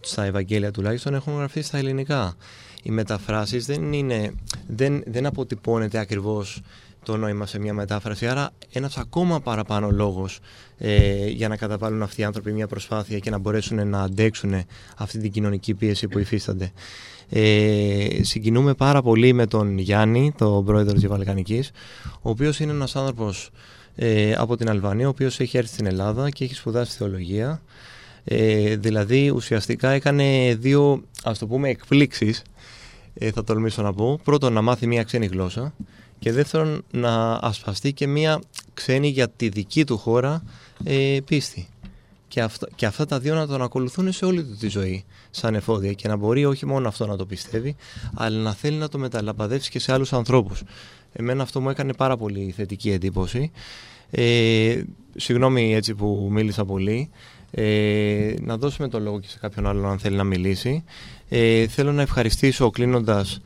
[0.00, 2.36] στα Ευαγγέλια τουλάχιστον έχουν γραφτεί στα ελληνικά.
[2.82, 4.34] Οι μεταφράσεις δεν, είναι,
[4.66, 6.62] δεν, δεν αποτυπώνεται ακριβώς
[7.02, 8.26] το νόημα σε μια μετάφραση.
[8.26, 10.38] Άρα ένας ακόμα παραπάνω λόγος
[10.78, 14.64] ε, για να καταβάλουν αυτοί οι άνθρωποι μια προσπάθεια και να μπορέσουν να αντέξουν
[14.96, 16.72] αυτή την κοινωνική πίεση που υφίστανται.
[17.28, 21.70] Ε, συγκινούμε πάρα πολύ με τον Γιάννη, τον πρόεδρο της Βαλκανικής,
[22.22, 23.50] ο οποίος είναι ένας άνθρωπος
[23.94, 27.62] ε, από την Αλβανία, ο οποίος έχει έρθει στην Ελλάδα και έχει σπουδάσει θεολογία.
[28.24, 32.42] Ε, δηλαδή ουσιαστικά έκανε δύο, ας το πούμε, εκπλήξεις,
[33.14, 34.20] ε, θα τολμήσω να πω.
[34.24, 35.74] Πρώτον, να μάθει μια ξένη γλώσσα
[36.18, 38.40] και δεύτερον, να ασπαστεί και μια
[38.74, 40.42] ξένη για τη δική του χώρα
[40.84, 41.68] ε, πίστη.
[42.28, 45.54] Και αυτά, και αυτά τα δύο να τον ακολουθούν σε όλη του τη ζωή σαν
[45.54, 47.76] εφόδια και να μπορεί όχι μόνο αυτό να το πιστεύει,
[48.14, 50.62] αλλά να θέλει να το μεταλαπαδεύσει και σε άλλους ανθρώπους.
[51.12, 53.50] Εμένα αυτό μου έκανε πάρα πολύ θετική εντύπωση.
[54.10, 54.82] Ε,
[55.16, 57.10] συγγνώμη έτσι που μίλησα πολύ.
[57.50, 60.84] Ε, να δώσουμε το λόγο και σε κάποιον άλλον αν θέλει να μιλήσει.
[61.28, 63.40] Ε, θέλω να ευχαριστήσω κλείνοντας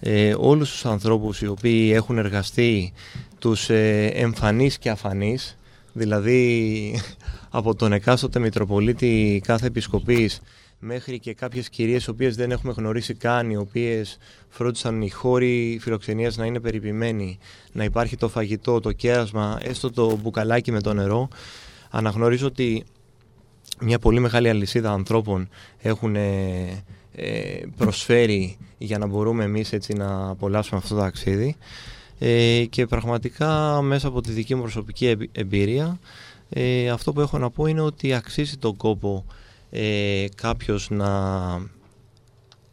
[0.00, 2.92] ε, όλους τους ανθρώπους οι οποίοι έχουν εργαστεί
[3.38, 5.56] τους ε, εμφανείς και αφανείς
[5.92, 7.00] δηλαδή
[7.50, 10.40] από τον εκάστοτε Μητροπολίτη κάθε επισκοπής
[10.78, 15.78] μέχρι και κάποιες κυρίες οι οποίες δεν έχουμε γνωρίσει καν, οι οποίες φρόντισαν οι χώροι
[15.80, 17.38] φιλοξενίας να είναι περιποιημένοι,
[17.72, 21.28] να υπάρχει το φαγητό, το κέρασμα, έστω το μπουκαλάκι με το νερό.
[21.90, 22.84] Αναγνωρίζω ότι
[23.80, 30.80] μια πολύ μεγάλη αλυσίδα ανθρώπων έχουν ε, προσφέρει για να μπορούμε εμείς έτσι να απολαύσουμε
[30.82, 31.56] αυτό το ταξίδι
[32.24, 35.98] ε, και πραγματικά μέσα από τη δική μου προσωπική εμπειρία
[36.48, 39.24] ε, αυτό που έχω να πω είναι ότι αξίζει τον κόπο
[39.70, 41.10] ε, κάποιος να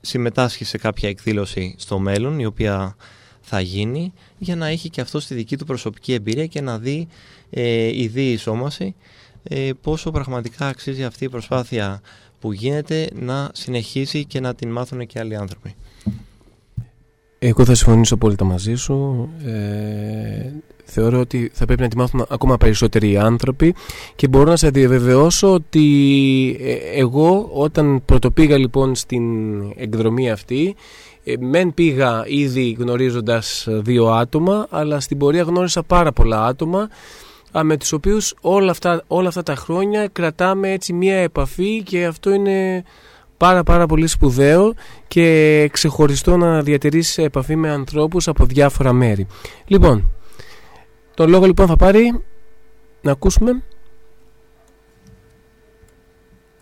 [0.02, 2.96] συμμετάσχει σε κάποια εκδήλωση στο μέλλον η οποία
[3.42, 7.08] θα γίνει για να έχει και αυτό στη δική του προσωπική εμπειρία και να δει
[7.50, 8.96] ε, η διεισόμαση
[9.44, 12.02] ε, πόσο πραγματικά αξίζει αυτή η προσπάθεια
[12.40, 15.76] που γίνεται να συνεχίσει και να την μάθουν και άλλοι άνθρωποι.
[17.39, 19.30] Εγώ θα συμφωνήσω πολύ μαζί σου.
[19.45, 20.52] Ε,
[20.91, 23.75] Θεωρώ ότι θα πρέπει να τη μάθουν ακόμα περισσότεροι άνθρωποι
[24.15, 29.23] και μπορώ να σας διαβεβαιώσω ότι ε, εγώ όταν πρωτοπήγα λοιπόν στην
[29.75, 30.75] εκδρομή αυτή
[31.23, 36.89] ε, μεν πήγα ήδη γνωρίζοντας δύο άτομα αλλά στην πορεία γνώρισα πάρα πολλά άτομα
[37.63, 42.34] με τους οποίους όλα αυτά, όλα αυτά τα χρόνια κρατάμε έτσι μία επαφή και αυτό
[42.34, 42.84] είναι
[43.39, 44.73] πάρα πάρα πολύ σπουδαίο
[45.08, 49.28] και ξεχωριστό να διατηρήσεις επαφή με ανθρώπους από διάφορα μέρη.
[49.65, 50.12] Λοιπόν,
[51.13, 52.23] το λόγο λοιπόν θα πάρει
[53.02, 53.63] να ακούσουμε.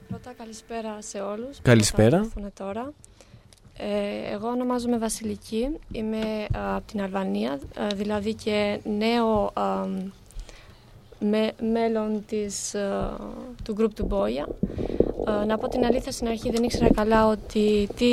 [0.08, 1.58] Πρώτα καλησπέρα σε όλους.
[1.62, 2.30] Καλησπέρα.
[2.54, 2.94] Τώρα.
[3.78, 7.60] Ε, εγώ ονομάζομαι Βασιλική, είμαι από την Αλβανία,
[7.96, 9.54] δηλαδή και νέο
[11.20, 12.76] με, μέλλον της,
[13.64, 14.48] του group του Μπόια.
[15.48, 18.08] να πω την αλήθεια, στην αρχή δεν ήξερα καλά ότι τι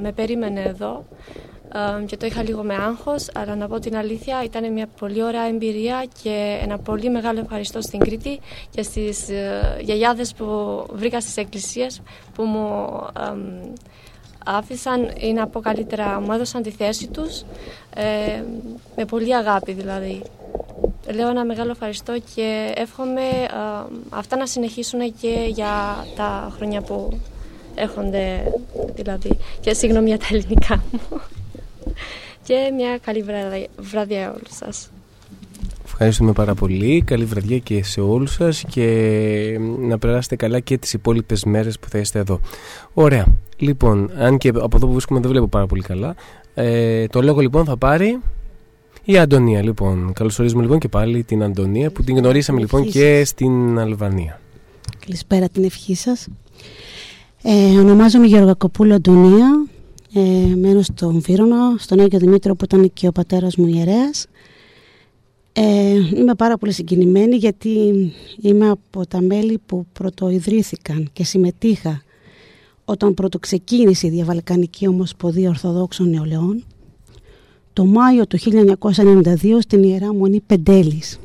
[0.00, 1.04] με περίμενε εδώ
[2.06, 5.46] και το είχα λίγο με άγχος, αλλά να πω την αλήθεια ήταν μια πολύ ωραία
[5.48, 10.46] εμπειρία και ένα πολύ μεγάλο ευχαριστώ στην Κρήτη και στις uh, γιαγιάδες που
[10.92, 12.00] βρήκα στις εκκλησίες
[12.34, 12.78] που μου
[14.46, 17.44] άφησαν ή να πω καλύτερα μου έδωσαν τη θέση τους
[17.94, 18.42] ε,
[18.96, 20.22] με πολύ αγάπη δηλαδή.
[21.14, 23.20] Λέω ένα μεγάλο ευχαριστώ και εύχομαι
[24.10, 27.20] αυτά να συνεχίσουν και για τα χρόνια που
[27.74, 28.52] έρχονται
[28.94, 31.00] δηλαδή και συγγνώμη για τα ελληνικά μου
[32.42, 34.90] και μια καλή βραδιά, βραδιά όλους σας.
[35.84, 37.02] Ευχαριστούμε πάρα πολύ.
[37.06, 41.88] Καλή βραδιά και σε όλους σας και να περάσετε καλά και τις υπόλοιπες μέρες που
[41.88, 42.40] θα είστε εδώ.
[42.94, 43.26] Ωραία.
[43.56, 46.14] Λοιπόν, αν και από εδώ που βρίσκομαι δεν βλέπω πάρα πολύ καλά.
[46.54, 48.20] Ε, το λόγο λοιπόν θα πάρει
[49.08, 49.62] η Αντωνία.
[49.62, 54.40] Λοιπόν, καλωσορίζουμε λοιπόν και πάλι την Αντωνία που την γνωρίσαμε λοιπόν και στην Αλβανία.
[55.04, 56.28] Καλησπέρα την ευχή σας.
[57.42, 59.66] Ε, ονομάζομαι Γεωργακοπούλου Αντωνία
[60.14, 64.26] ε, μένω στον Βύρονα, στον Άγιο Δημήτριο που ήταν και ο πατέρας μου ιερέας.
[65.52, 67.68] Ε, είμαι πάρα πολύ συγκινημένη γιατί
[68.40, 72.02] είμαι από τα μέλη που πρωτοειδρύθηκαν και συμμετείχα
[72.84, 76.64] όταν πρωτοξεκίνησε η Διαβαλκανική Ομοσπονδία Ορθοδόξων Νεολαίων
[77.76, 81.18] το Μάιο του 1992 στην Ιερά Μονή Πεντέλης.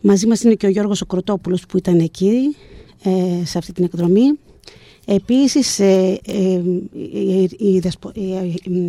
[0.00, 2.56] Μαζί μας είναι και ο Γιώργος Οκροτόπουλος που ήταν εκεί
[3.02, 4.38] ε, σε αυτή την εκδρομή
[5.12, 6.62] Επίσης, ε, ε,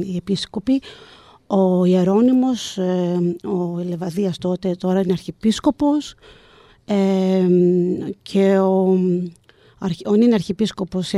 [0.03, 0.81] οι επίσκοποι,
[1.47, 6.15] ο Ιερώνυμος, ε, ο Ελεβαδίας τότε, τώρα είναι αρχιεπίσκοπος
[8.21, 8.99] και ο,
[10.05, 11.13] ο νυν αρχιεπίσκοπος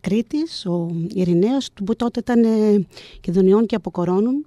[0.00, 2.44] Κρήτης, ο Ειρηναίος, που τότε ήταν
[3.20, 4.46] Κεδονιών και Αποκορώνων.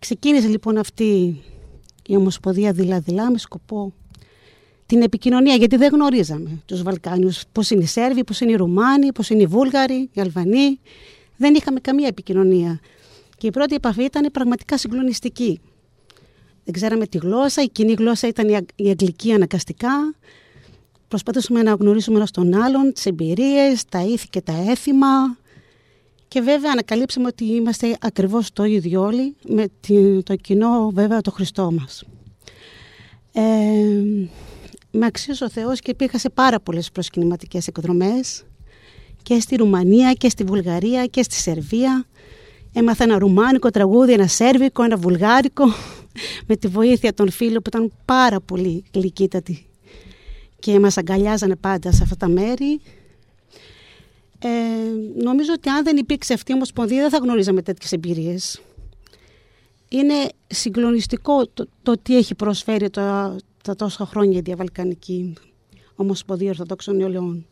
[0.00, 1.40] ξεκίνησε λοιπόν αυτή
[2.06, 3.92] η Ομοσπονδία δειλά-δειλά με σκοπό
[4.86, 9.12] την επικοινωνία, γιατί δεν γνωρίζαμε τους Βαλκάνιους, πώς είναι οι Σέρβοι, πώς είναι οι Ρουμάνοι,
[9.12, 10.80] πώς είναι οι Βούλγαροι, οι Αλβανοί.
[11.36, 12.80] Δεν είχαμε καμία επικοινωνία.
[13.36, 15.60] Και η πρώτη επαφή ήταν πραγματικά συγκλονιστική.
[16.64, 20.14] Δεν ξέραμε τη γλώσσα, η κοινή γλώσσα ήταν η αγγλική αναγκαστικά.
[21.08, 25.36] Προσπαθούσαμε να γνωρίσουμε ένα τον άλλον, τις εμπειρίες, τα ήθη και τα έθιμα.
[26.28, 29.66] Και βέβαια ανακαλύψαμε ότι είμαστε ακριβώς το ίδιο όλοι με
[30.22, 32.04] το κοινό βέβαια το Χριστό μας.
[33.32, 33.42] Ε,
[34.90, 38.44] με αξίωσε ο Θεός και πήγα σε πάρα πολλές προσκυνηματικές εκδρομές
[39.22, 42.06] και στη Ρουμανία και στη Βουλγαρία και στη Σερβία.
[42.72, 45.64] Έμαθα ένα ρουμάνικο τραγούδι, ένα σέρβικο, ένα βουλγάρικο
[46.48, 49.68] με τη βοήθεια των φίλων που ήταν πάρα πολύ γλυκύτατοι
[50.58, 52.80] και μας αγκαλιάζανε πάντα σε αυτά τα μέρη.
[54.38, 54.48] Ε,
[55.22, 58.60] νομίζω ότι αν δεν υπήρξε αυτή η Ομοσπονδία δεν θα γνωρίζαμε τέτοιες εμπειρίες.
[59.88, 60.14] Είναι
[60.46, 65.32] συγκλονιστικό το, το τι έχει προσφέρει το, τα τόσα χρόνια η Διαβαλκανική
[65.96, 67.46] Ομοσπονδία Ορθοδόξων Νεολαίων.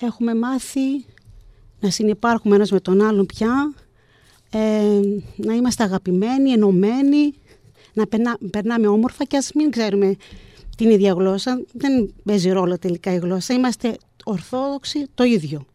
[0.00, 1.04] Έχουμε μάθει
[1.80, 3.74] να συνεπάρχουμε ένας με τον άλλον πια,
[4.50, 5.00] ε,
[5.36, 7.32] να είμαστε αγαπημένοι, ενωμένοι,
[7.92, 8.06] να
[8.50, 10.16] περνάμε όμορφα και ας μην ξέρουμε
[10.78, 11.62] την ίδια γλώσσα.
[11.72, 13.54] Δεν παίζει ρόλο τελικά η γλώσσα.
[13.54, 15.66] Είμαστε ορθόδοξοι το ίδιο.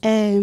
[0.00, 0.40] Ε,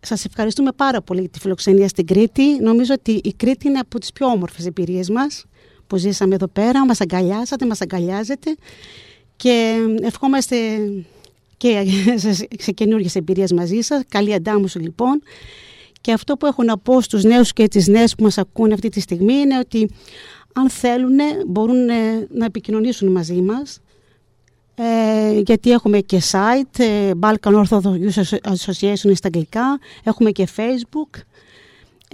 [0.00, 2.58] σας ευχαριστούμε πάρα πολύ για τη φιλοξενία στην Κρήτη.
[2.60, 5.44] Νομίζω ότι η Κρήτη είναι από τις πιο όμορφες εμπειρίες μας
[5.86, 6.86] που ζήσαμε εδώ πέρα.
[6.86, 8.56] Μας αγκαλιάσατε, μας αγκαλιάζετε
[9.36, 10.56] και ευχόμαστε
[11.56, 11.84] και
[12.64, 14.02] σε καινούργιες εμπειρίες μαζί σας.
[14.08, 15.22] Καλή αντάμωση λοιπόν.
[16.00, 18.88] Και αυτό που έχω να πω στους νέους και τις νέες που μας ακούνε αυτή
[18.88, 19.90] τη στιγμή είναι ότι
[20.52, 23.80] αν θέλουν μπορούν ε, να επικοινωνήσουν μαζί μας
[24.74, 31.20] ε, γιατί έχουμε και site ε, Balkan Orthodox Association στα αγγλικά έχουμε και facebook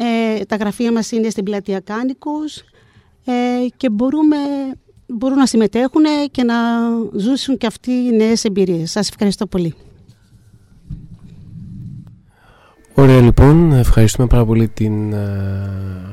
[0.00, 2.62] ε, τα γραφεία μας είναι στην πλατεία Κάνικος
[3.24, 3.32] ε,
[3.76, 4.36] και μπορούμε,
[5.06, 6.54] μπορούν να συμμετέχουν και να
[7.12, 8.90] ζούσουν και αυτοί οι νέες εμπειρίες.
[8.90, 9.74] Σας ευχαριστώ πολύ.
[12.98, 15.16] Ωραία λοιπόν, ευχαριστούμε πάρα πολύ την uh,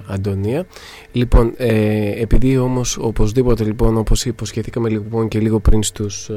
[0.08, 0.66] Αντωνία.
[1.12, 6.30] Λοιπόν, ε, επειδή όμως οπωσδήποτε λοιπόν όπως υποσχεθήκαμε λοιπόν και λίγο πριν στους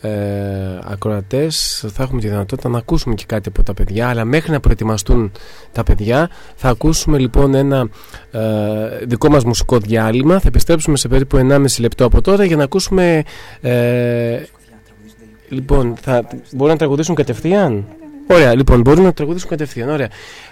[0.00, 4.08] ε, ε, ακροατές θα έχουμε τη δυνατότητα να ακούσουμε και κάτι από τα παιδιά.
[4.08, 5.32] Αλλά μέχρι να προετοιμαστούν
[5.72, 7.88] τα παιδιά θα ακούσουμε λοιπόν ένα
[8.30, 8.40] ε,
[9.04, 10.38] δικό μας μουσικό διάλειμμα.
[10.40, 13.22] Θα επιστρέψουμε σε περίπου 1,5 λεπτό από τώρα για να ακούσουμε
[13.60, 14.42] ε,
[15.48, 17.84] λοιπόν θα, μπορούν να τραγουδήσουν κατευθείαν;
[18.26, 19.88] Ωραία, λοιπόν, μπορούμε να τραγουδήσουμε κατευθείαν.
[19.88, 20.08] Ωραία.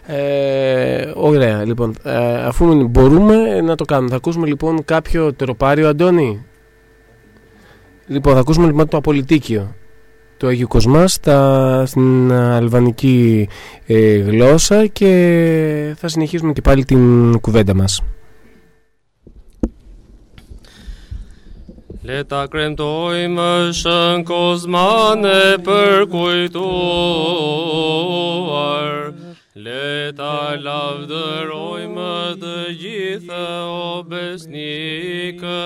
[0.06, 6.44] Ε, ωραία, λοιπόν, ε, αφού μπορούμε να το κάνουμε, θα ακούσουμε λοιπόν κάποιο τεροπάριο, Αντώνη.
[8.06, 9.74] Λοιπόν, θα ακούσουμε λοιπόν το Απολυτίκιο
[10.36, 11.06] του Αγίου Κοσμά
[11.84, 13.48] στην αλβανική
[13.86, 18.02] ε, γλώσσα και θα συνεχίσουμε και πάλι την κουβέντα μας.
[22.04, 26.68] Le ta kremtojmë shën kozmane për kujtuar.
[29.56, 35.64] Le ta lavdërojmë të gjithë o besnikë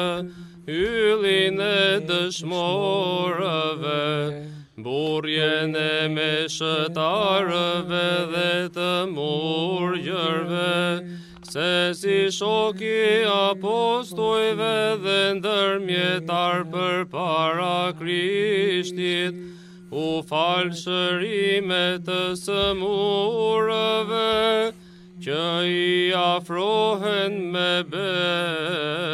[0.71, 3.99] Hyllin e dëshmorëve
[4.79, 10.77] Burjen e me shëtarëve dhe të murgjërve
[11.48, 19.36] se si shoki apostujve dhe ndërmjetar për para Krishtit,
[19.92, 24.32] u falë shërime të sëmurëve,
[25.24, 29.14] që i afrohen me besë.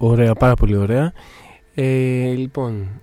[0.00, 1.12] Ωραία, πάρα πολύ ωραία.
[1.74, 3.00] Ε, λοιπόν,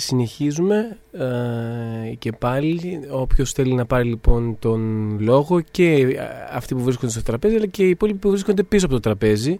[0.00, 3.00] συνεχίζουμε ε, και πάλι.
[3.10, 6.16] Όποιος θέλει να πάρει λοιπόν τον λόγο και
[6.52, 9.58] αυτοί που βρίσκονται στο τραπέζι αλλά και οι υπόλοιποι που βρίσκονται πίσω από το τραπέζι.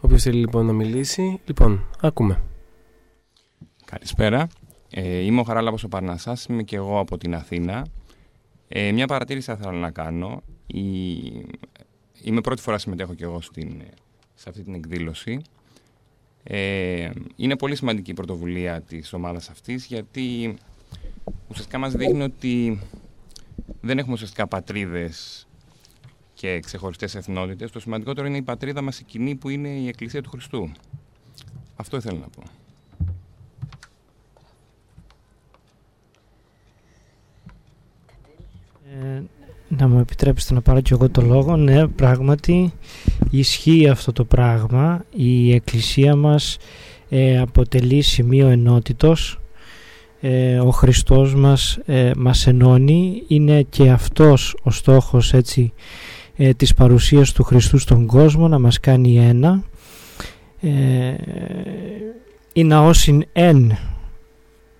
[0.00, 1.40] Όποιος θέλει λοιπόν να μιλήσει.
[1.44, 2.40] Λοιπόν ακούμε.
[3.84, 4.48] Καλησπέρα.
[4.90, 7.86] Ε, είμαι ο Χαράλαμπος ο Παρνασάς είμαι και εγώ από την Αθήνα.
[8.68, 10.42] Ε, μια παρατήρηση θα ήθελα να κάνω.
[10.66, 10.82] Η...
[12.22, 13.82] είμαι πρώτη φορά συμμετέχω και εγώ στην,
[14.34, 15.40] σε αυτή την εκδήλωση
[16.42, 20.56] ε, είναι πολύ σημαντική η πρωτοβουλία της ομάδας αυτής γιατί
[21.48, 22.80] ουσιαστικά μας δείχνει ότι
[23.80, 25.46] δεν έχουμε ουσιαστικά πατρίδες
[26.34, 27.70] και ξεχωριστές εθνότητες.
[27.70, 30.70] Το σημαντικότερο είναι η πατρίδα μας η κοινή που είναι η Εκκλησία του Χριστού.
[31.76, 32.42] Αυτό ήθελα να πω.
[38.90, 39.22] Ε,
[39.68, 41.56] να μου επιτρέψετε να πάρω και εγώ το λόγο.
[41.56, 42.72] Ναι, πράγματι
[43.30, 45.04] ισχύει αυτό το πράγμα.
[45.14, 46.56] Η Εκκλησία μας
[47.08, 49.40] ε, αποτελεί σημείο ενότητος.
[50.20, 53.22] Ε, ο Χριστός μας ε, μας ενώνει.
[53.28, 55.72] Είναι και αυτός ο στόχος έτσι,
[56.36, 59.62] ε, της παρουσίας του Χριστού στον κόσμο να μας κάνει ένα.
[60.60, 61.14] Ε,
[62.52, 63.78] η ναόσιν εν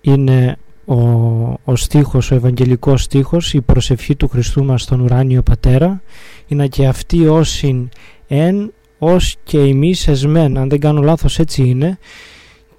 [0.01, 0.57] είναι
[0.91, 6.01] ο, ο στίχος, ο ευαγγελικός στίχος, η προσευχή του Χριστού μας στον ουράνιο Πατέρα,
[6.47, 7.89] είναι και αυτή όσην
[8.27, 11.97] εν, ως και εμείς εσμέν, αν δεν κάνω λάθος έτσι είναι,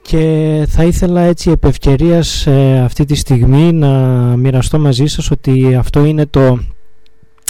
[0.02, 3.88] και θα ήθελα έτσι επ' ευκαιρίας, ε, αυτή τη στιγμή να
[4.36, 6.58] μοιραστώ μαζί σας ότι αυτό είναι το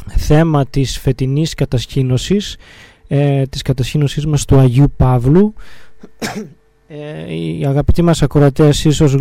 [0.06, 2.56] θέμα της φετινής κατασκήνωσης,
[3.08, 5.54] ε, της κατασκήνωσης μας του Αγίου Παύλου
[7.26, 9.14] ε, οι αγαπητοί μας ακροατές ίσως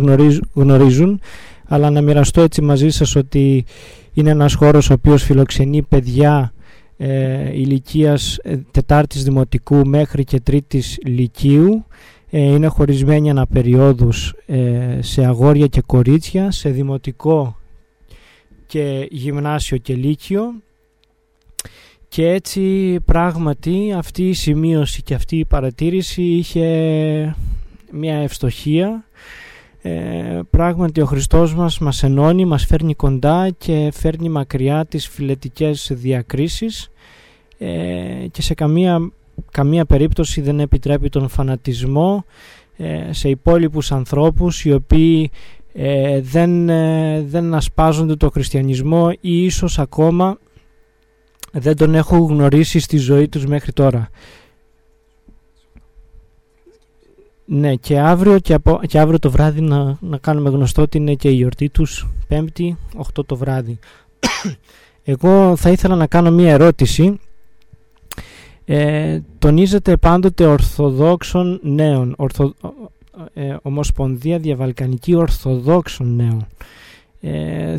[0.54, 1.20] γνωρίζουν
[1.68, 3.64] αλλά να μοιραστώ έτσι μαζί σας ότι
[4.12, 6.52] είναι ένας χώρος ο οποίος φιλοξενεί παιδιά
[6.96, 11.84] ε, ηλικίας ε, τετάρτης δημοτικού μέχρι και τρίτης λυκείου.
[12.30, 17.56] Ε, είναι χωρισμένοι αναπεριόδους ε, σε αγόρια και κορίτσια σε δημοτικό
[18.66, 20.42] και γυμνάσιο και λύκειο.
[22.08, 27.34] Και έτσι πράγματι αυτή η σημείωση και αυτή η παρατήρηση είχε
[27.92, 29.04] μια ευστοχία
[29.82, 35.90] ε, πράγματι ο Χριστός μας μας ενώνει, μας φέρνει κοντά και φέρνει μακριά τις φιλετικές
[35.94, 36.90] διακρίσεις
[37.58, 39.10] ε, και σε καμία,
[39.50, 42.24] καμία περίπτωση δεν επιτρέπει τον φανατισμό
[42.76, 45.30] ε, σε υπόλοιπους ανθρώπους οι οποίοι
[45.72, 46.66] ε, δεν,
[47.26, 50.38] δεν ασπάζονται το χριστιανισμό ή ίσως ακόμα
[51.52, 54.10] δεν τον έχουν γνωρίσει στη ζωή τους μέχρι τώρα.
[57.44, 61.14] Ναι, και αύριο, και, από, και αύριο το βράδυ να, να κάνουμε γνωστό ότι είναι
[61.14, 62.76] και η γιορτή τους, πέμπτη,
[63.16, 63.78] 8 το βράδυ.
[65.04, 67.20] Εγώ θα ήθελα να κάνω μία ερώτηση.
[68.64, 72.54] Ε, τονίζεται πάντοτε Ορθοδόξων Νέων, Ορθο,
[73.34, 76.46] ε, Ομοσπονδία Διαβαλκανική Ορθοδόξων Νέων.
[77.20, 77.76] Ε,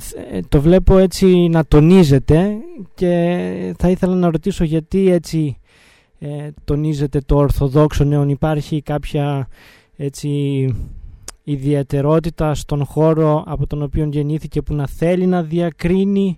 [0.50, 2.58] το βλέπω έτσι να τονίζεται
[2.96, 5.58] και θα ήθελα να ρωτήσω γιατί έτσι
[6.24, 9.48] ε, τονίζεται το Ορθοδόξο νέον υπάρχει κάποια
[9.96, 10.30] έτσι
[11.44, 16.38] ιδιαιτερότητα στον χώρο από τον οποίο γεννήθηκε που να θέλει να διακρίνει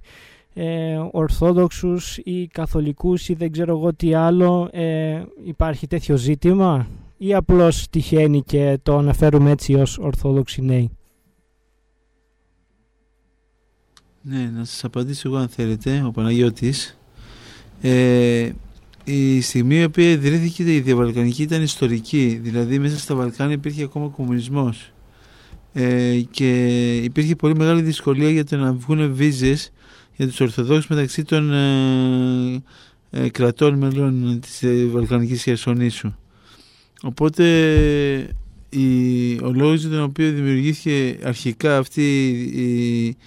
[0.54, 7.34] ε, Ορθόδοξους ή Καθολικούς ή δεν ξέρω εγώ τι άλλο ε, υπάρχει τέτοιο ζήτημα ή
[7.34, 10.90] απλώς τυχαίνει και το αναφέρουμε έτσι ως Ορθόδοξοι νέοι;
[14.22, 16.98] Ναι, να σας απαντήσω εγώ αν θέλετε, ο Παναγιώτης.
[17.82, 18.52] Ε,
[19.06, 24.08] η στιγμή η οποία ιδρύθηκε η διαβαλκανική ήταν ιστορική, δηλαδή μέσα στα Βαλκάνια υπήρχε ακόμα
[24.08, 24.92] κομμουνισμός
[25.74, 29.72] ε, και υπήρχε πολύ μεγάλη δυσκολία για το να βγουν βίζες
[30.16, 32.64] για τους Ορθοδόξους μεταξύ των ε,
[33.10, 36.14] ε, κρατών μελών της ε, Βαλκανικής Χερσονήσου.
[37.02, 37.46] Οπότε
[38.70, 43.18] η, ο λόγος για τον οποίο δημιουργήθηκε αρχικά αυτή η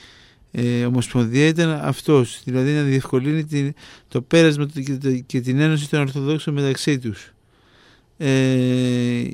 [0.61, 3.75] ε, ομοσπονδία ήταν αυτός, δηλαδή να διευκολύνει την,
[4.09, 7.33] το πέρασμα και, και την ένωση των Ορθοδόξων μεταξύ τους.
[8.17, 9.25] Ε,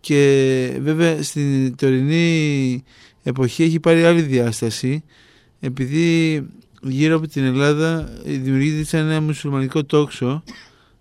[0.00, 2.82] και βέβαια στην τωρινή
[3.22, 5.04] εποχή έχει πάρει άλλη διάσταση
[5.60, 6.42] επειδή
[6.82, 10.42] γύρω από την Ελλάδα δημιουργείται ένα μουσουλμανικό τόξο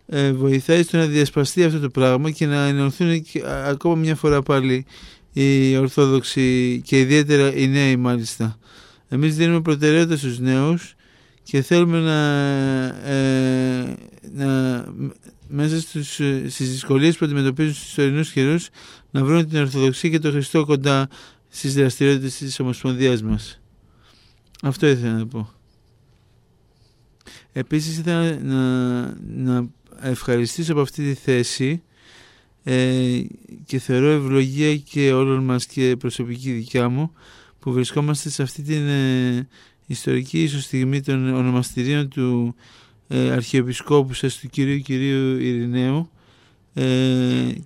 [0.07, 3.25] ε, βοηθάει στο να διασπαστεί αυτό το πράγμα και να ενωθούν
[3.65, 4.86] ακόμα μια φορά πάλι
[5.34, 8.57] οι Ορθόδοξοι και ιδιαίτερα οι νέοι μάλιστα.
[9.14, 10.95] Εμείς δίνουμε προτεραιότητα στους νέους
[11.43, 12.20] και θέλουμε να,
[13.09, 13.95] ε,
[14.34, 14.84] να
[15.47, 16.14] μέσα στους,
[16.47, 18.70] στις δυσκολίες που αντιμετωπίζουν στους τωρινούς καιρούς
[19.11, 21.07] να βρουν την Ορθοδοξία και το Χριστό κοντά
[21.49, 23.61] στις δραστηριότητες της Ομοσπονδίας μας.
[24.61, 25.53] Αυτό ήθελα να πω.
[27.51, 29.68] Επίσης ήθελα να, να
[30.01, 31.84] ευχαριστήσω από αυτή τη θέση
[32.64, 33.22] ε,
[33.66, 37.11] και θεωρώ ευλογία και όλων μας και προσωπική δικιά μου
[37.64, 39.47] που βρισκόμαστε σε αυτή την ε,
[39.86, 42.55] ιστορική ίσως στιγμή των ονομαστηρίων του
[43.07, 46.09] ε, Αρχιεπισκόπου σας του κυρίου κυρίου Ειρηναίου
[46.74, 46.84] ε,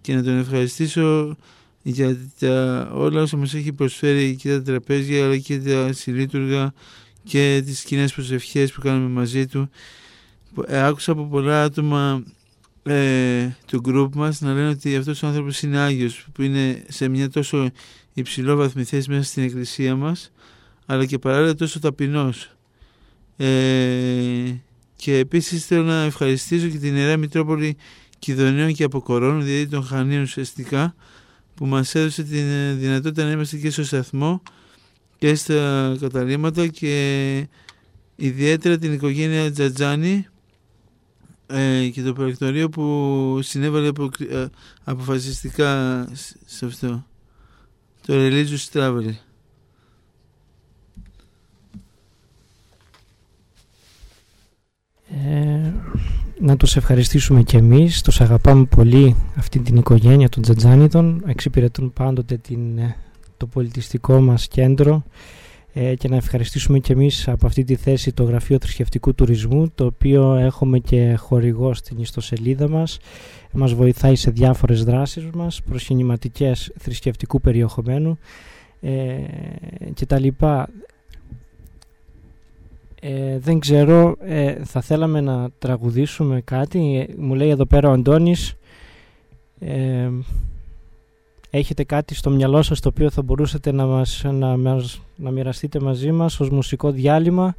[0.02, 1.38] και να τον ευχαριστήσω
[1.82, 6.74] για τα, όλα όσα μας έχει προσφέρει και τα τραπέζια αλλά και τα συλλήτουργα
[7.24, 9.70] και τις κοινές προσευχές που κάνουμε μαζί του.
[10.68, 12.24] Ε, άκουσα από πολλά άτομα
[12.84, 17.08] ε, του γκρουπ μας να λένε ότι αυτός ο άνθρωπος είναι Άγιος που είναι σε
[17.08, 17.72] μια τόσο
[18.20, 20.32] υψηλό βαθμή θέση μέσα στην εκκλησία μας
[20.86, 22.52] αλλά και παράλληλα τόσο ταπεινός.
[23.38, 24.54] Ε,
[24.96, 27.78] και επίσης θέλω να ευχαριστήσω και την Ιερά Μητρόπολη
[28.20, 30.96] Κιδωνίων και Αποκορών, δηλαδή των Χανίων ουσιαστικά,
[31.56, 32.42] που μας έδωσε τη
[32.74, 34.42] δυνατότητα να είμαστε και στο σταθμό
[35.18, 37.48] και στα καταλήμματα και
[38.16, 40.26] ιδιαίτερα την οικογένεια Τζατζάνη
[41.48, 44.46] ε, και το προεκτορείο που συνέβαλε απο, ε,
[44.84, 46.08] αποφασιστικά
[46.46, 47.06] σε αυτό.
[48.08, 49.14] Το Religious Traveler.
[55.10, 55.72] Ε,
[56.40, 62.38] να τους ευχαριστήσουμε και εμείς, τους αγαπάμε πολύ αυτή την οικογένεια των Τζατζάνιδων, εξυπηρετούν πάντοτε
[62.38, 62.96] την, ε,
[63.38, 64.94] το πολιτιστικό μας κέντρο.
[64.94, 65.04] ε,
[65.98, 70.36] και να ευχαριστήσουμε και εμείς από αυτή τη θέση το Γραφείο Θρησκευτικού Τουρισμού το οποίο
[70.36, 73.00] έχουμε και χορηγό στην ιστοσελίδα μας
[73.52, 78.18] μας βοηθάει σε διάφορες δράσεις μας προσχηνηματικές θρησκευτικού περιεχομένου
[78.82, 79.18] ε,
[79.94, 80.70] και τα λοιπά
[83.02, 87.10] ε, δεν ξέρω, ε, θα θέλαμε να τραγουδήσουμε κάτι.
[87.18, 88.54] Μου λέει εδώ πέρα ο Αντώνης,
[89.60, 90.10] ε,
[91.50, 95.80] έχετε κάτι στο μυαλό σας το οποίο θα μπορούσατε να, μας, να, μας, να μοιραστείτε
[95.80, 97.56] μαζί μας ως μουσικό διάλειμμα;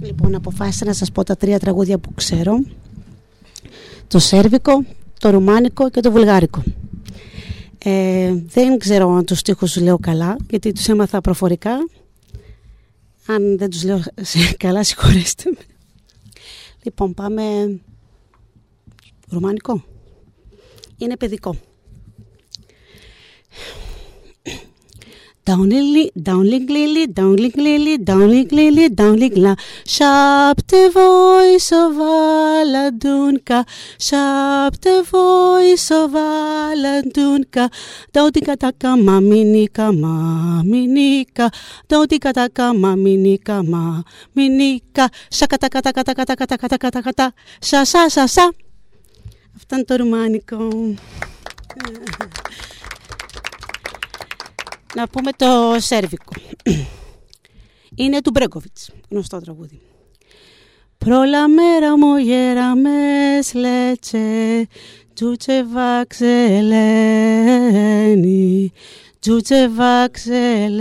[0.00, 2.64] Λοιπόν, αποφάσισα να σας πω τα τρία τραγούδια που ξέρω.
[4.06, 4.84] Το Σέρβικο,
[5.18, 6.62] το Ρουμάνικο και το Βουλγάρικο.
[7.78, 11.72] Ε, δεν ξέρω αν τους στίχους λέω καλά, γιατί τους έμαθα προφορικά.
[13.26, 14.02] Αν δεν τους λέω
[14.56, 15.73] καλά, συγχωρέστε με.
[16.84, 17.42] Λοιπόν, πάμε
[19.28, 19.84] ρουμανικό.
[20.98, 21.56] Είναι παιδικό.
[25.46, 29.54] Downlink, downlink, lily, downlink, lily, downlink, lily, downlink, la.
[29.84, 33.66] Shapte voice of Aladunka,
[33.98, 37.70] shapte voice of Aladunka.
[38.14, 41.50] Daudika taka maminika, maminika.
[41.90, 45.10] Daudika kataka maminika, maminika.
[45.30, 47.32] Shakata kata kata kata kata kata kata kata.
[47.60, 48.44] Σα, σα, σα, σα.
[49.56, 50.68] Αυτό είναι το ρουμάνικο
[54.94, 56.32] να πούμε το σέρβικο.
[57.94, 59.80] Είναι του Μπρέκοβιτς, γνωστό τραγούδι.
[60.98, 64.66] Πρόλαμέρα μου γέραμες λέτσε,
[65.14, 66.72] τζούτσε βαξελένη,
[69.18, 70.76] τζούτσε βαξελένη,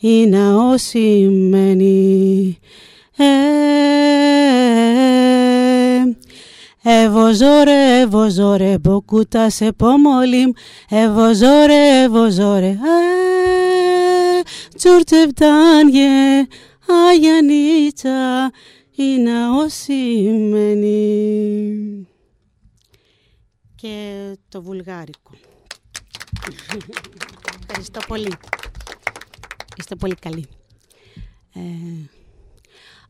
[0.00, 2.58] είναι όσοι μένει.
[6.82, 10.50] Ε, Εβοζόρε, εβοζόρε, μποκούτα σε πόμολιμ.
[10.88, 12.76] Εβοζόρε, εβοζόρε,
[14.76, 16.46] τσουρτσεβτάνιε,
[17.10, 18.50] αγιανίτσα,
[18.96, 20.88] είναι οσημένη.
[23.74, 24.12] Και
[24.48, 25.30] το βουλγάρικο.
[27.60, 28.32] Ευχαριστώ πολύ.
[29.76, 30.46] Είστε πολύ καλοί.
[31.54, 31.60] Ε,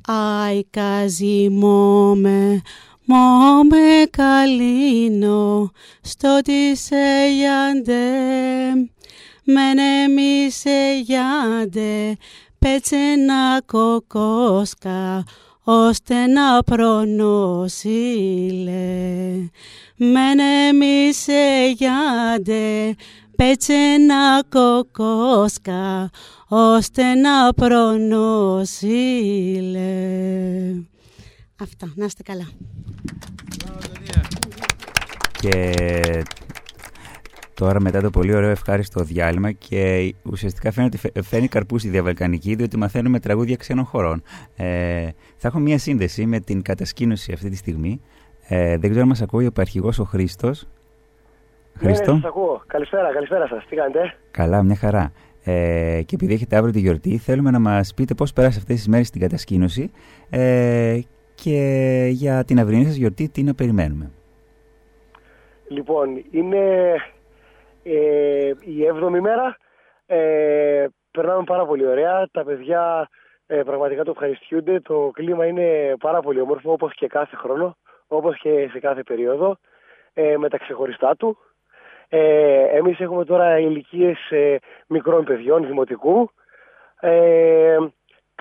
[0.06, 2.62] Αι καζιμόμε,
[3.10, 7.94] μόμε καλίνο, στο τι σε γιάντε,
[9.44, 12.16] μένε μη σε γιάντε,
[12.58, 12.96] πέτσε
[13.26, 15.24] να κοκόσκα,
[15.62, 17.90] ώστε να προνοσίλε.
[19.96, 22.94] Μένε μη σε γιάντε,
[23.36, 26.10] πέτσε να κοκόσκα,
[26.48, 28.60] ώστε να προνοσίλε.
[31.62, 32.48] Αυτά, να είστε καλά.
[35.40, 35.72] Και
[37.54, 42.54] τώρα μετά το πολύ ωραίο ευχάριστο διάλειμμα και ουσιαστικά φαίνεται ότι φαίνει καρπούς η διαβαλκανική
[42.54, 44.22] διότι μαθαίνουμε τραγούδια ξένων χωρών.
[44.56, 48.00] Ε, θα έχω μία σύνδεση με την κατασκήνωση αυτή τη στιγμή.
[48.48, 50.66] Ε, δεν ξέρω αν μας ακούει ο παρχηγός ο Χρήστος.
[51.74, 52.12] Χρήστο.
[52.12, 52.62] Ναι, σας ακούω.
[52.66, 53.66] Καλησπέρα, καλησπέρα σας.
[53.68, 55.12] Τι κάνετε; Καλά, μια χαρά.
[55.42, 58.88] Ε, και επειδή έχετε αύριο τη γιορτή, θέλουμε να μας πείτε πώς περάσει αυτές τις
[58.88, 59.90] μέρες στην κατασκήνωση
[60.30, 61.00] ε,
[61.42, 64.10] και για την αυρινή σας γιορτή τι να περιμένουμε;
[65.68, 66.94] Λοιπόν, είναι
[67.82, 69.56] ε, η έβδομη μέρα.
[70.06, 72.28] Ε, περνάμε πάρα πολύ ωραία.
[72.32, 73.08] Τα παιδιά
[73.46, 74.80] ε, πραγματικά το ευχαριστιούνται.
[74.80, 77.76] Το κλίμα είναι πάρα πολύ όμορφο όπως και κάθε χρόνο,
[78.06, 79.56] όπως και σε κάθε περίοδο,
[80.14, 81.38] ε, με τα ξεχωριστά του.
[82.08, 86.30] Ε, εμείς έχουμε τώρα ηλικίες ε, μικρών παιδιών, δημοτικού.
[87.00, 87.76] Ε,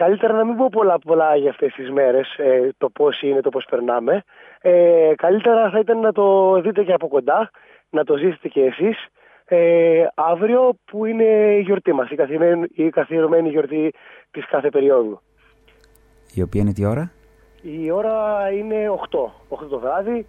[0.04, 3.50] καλύτερα να μην πω πολλά πολλά για αυτές τις μέρες, ε, το πώς είναι, το
[3.50, 4.24] πώς περνάμε.
[4.62, 6.26] Ε, καλύτερα θα ήταν να το
[6.62, 7.50] δείτε και από κοντά,
[7.89, 8.97] να το ζήσετε και εσείς.
[9.45, 11.24] Ε, αύριο που είναι
[11.58, 13.93] η γιορτή μας, η καθιερωμένη, η καθιερωμένη γιορτή
[14.32, 15.22] της κάθε περίοδου.
[16.34, 17.12] Η οποία είναι τι ώρα;
[17.62, 18.16] Η ώρα
[18.52, 20.26] είναι 8, 8 το βράδυ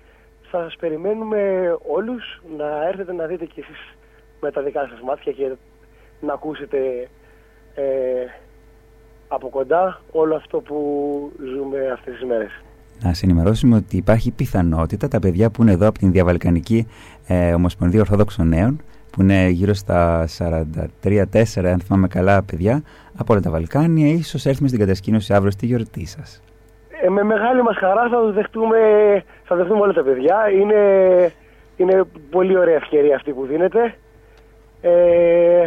[0.51, 3.97] θα σας περιμένουμε όλους να έρθετε να δείτε κι εσείς
[4.41, 5.57] με τα δικά σας μάτια και
[6.21, 7.09] να ακούσετε
[7.75, 8.27] ε,
[9.33, 10.77] από κοντά όλο αυτό που
[11.55, 12.51] ζούμε αυτές τις μέρες.
[13.03, 16.87] Να σε ενημερώσουμε ότι υπάρχει πιθανότητα τα παιδιά που είναι εδώ από την Διαβαλκανική
[17.27, 22.83] ε, Ομοσπονδία Ορθόδοξων Νέων που είναι γύρω στα 43-4 αν θυμάμαι καλά παιδιά
[23.17, 26.43] από όλα τα Βαλκάνια ίσως έρθουμε στην κατασκήνωση αύριο στη γιορτή σας.
[27.03, 28.79] Ε, με μεγάλη μας χαρά θα δεχτούμε,
[29.45, 30.51] θα δεχτούμε όλα τα παιδιά.
[30.51, 30.83] Είναι,
[31.77, 33.95] είναι πολύ ωραία ευκαιρία αυτή που δίνεται.
[34.81, 35.67] Ε,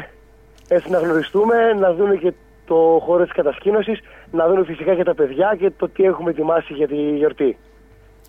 [0.67, 2.33] έτσι να γνωριστούμε, να δούμε και
[2.65, 3.99] το χώρο της κατασκήνωσης,
[4.31, 7.57] να δούμε φυσικά και τα παιδιά και το τι έχουμε ετοιμάσει για τη γιορτή.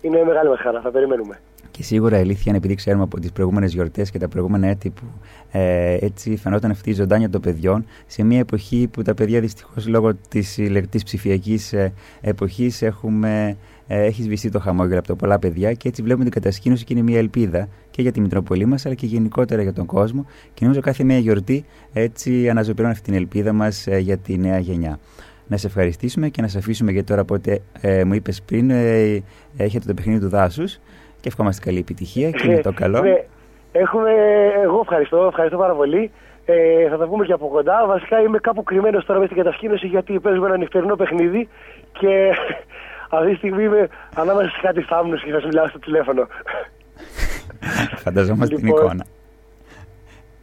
[0.01, 1.39] Είναι μεγάλη μας χαρά, θα περιμένουμε.
[1.75, 4.89] Και σίγουρα η αλήθεια είναι επειδή ξέρουμε από τις προηγούμενες γιορτές και τα προηγούμενα έτη
[4.89, 5.03] που
[5.51, 9.87] ε, έτσι φαινόταν αυτή η ζωντάνια των παιδιών σε μια εποχή που τα παιδιά δυστυχώς
[9.87, 13.55] λόγω της ηλεκτρική ψηφιακής ε, εποχής ε,
[13.87, 17.03] έχεις σβηστεί το χαμόγελο από τα πολλά παιδιά και έτσι βλέπουμε την κατασκήνωση και είναι
[17.03, 20.25] μια ελπίδα και για τη Μητροπολή μας αλλά και γενικότερα για τον κόσμο.
[20.53, 24.59] Και νομίζω κάθε μια γιορτή έτσι αναζωπηρώνει αυτή την ελπίδα μας ε, για τη νέα
[24.59, 24.99] γενιά
[25.47, 29.23] να σε ευχαριστήσουμε και να σε αφήσουμε γιατί τώρα πότε ε, μου είπες πριν ε,
[29.57, 30.79] έχετε το παιχνίδι του δάσους
[31.21, 33.01] και ευχόμαστε καλή επιτυχία και με το καλό.
[33.01, 33.23] Ναι,
[33.71, 34.11] έχουμε,
[34.63, 36.11] εγώ ευχαριστώ, ευχαριστώ πάρα πολύ.
[36.45, 37.85] Ε, θα τα πούμε και από κοντά.
[37.87, 41.47] Βασικά είμαι κάπου κρυμμένος τώρα μες στην κατασκήνωση γιατί παίζουμε ένα νυχτερινό παιχνίδι
[41.91, 42.31] και
[43.09, 46.27] αυτή τη στιγμή είμαι ανάμεσα σε κάτι θάμνους και θα σου μιλάω στο τηλέφωνο.
[47.95, 49.05] Φανταζόμαστε την λοιπόν, εικόνα.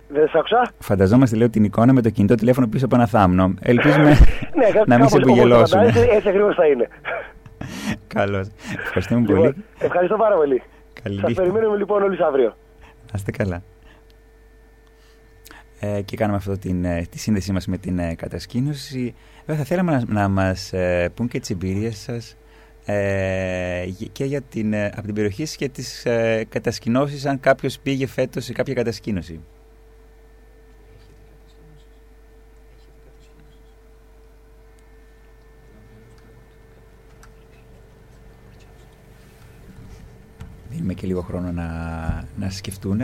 [0.09, 3.55] Δεν σ' άκουσα; Φανταζόμαστε, λέω, την εικόνα με το κινητό τηλέφωνο πίσω από ένα θάμνο.
[3.61, 4.09] Ελπίζουμε
[4.59, 5.87] ναι, να μην σε απογελώσουμε.
[5.87, 6.89] Έτσι ακριβώς θα είναι.
[8.07, 8.49] Καλώς.
[8.85, 9.55] Ευχαριστούμε λοιπόν, πολύ.
[9.79, 10.63] Ευχαριστώ πάρα πολύ.
[11.03, 12.57] Καλή Σας περιμένουμε λοιπόν όλοι αύριο.
[12.83, 13.63] Να είστε καλά.
[15.81, 19.15] Ε, και κάναμε αυτό την, ε, τη σύνδεσή μας με την ε, κατασκήνωση.
[19.47, 22.37] Βέβαια θα θέλαμε να, να μας ε, πούν και τις εμπειρίες σας
[22.85, 27.79] ε, και για την, ε, από την περιοχή σας και τις ε, κατασκηνώσεις αν κάποιος
[27.79, 29.41] πήγε φέτος σε κάποια κατασκήνωση.
[40.83, 41.69] δίνουμε και λίγο χρόνο να,
[42.39, 43.01] να σκεφτούν.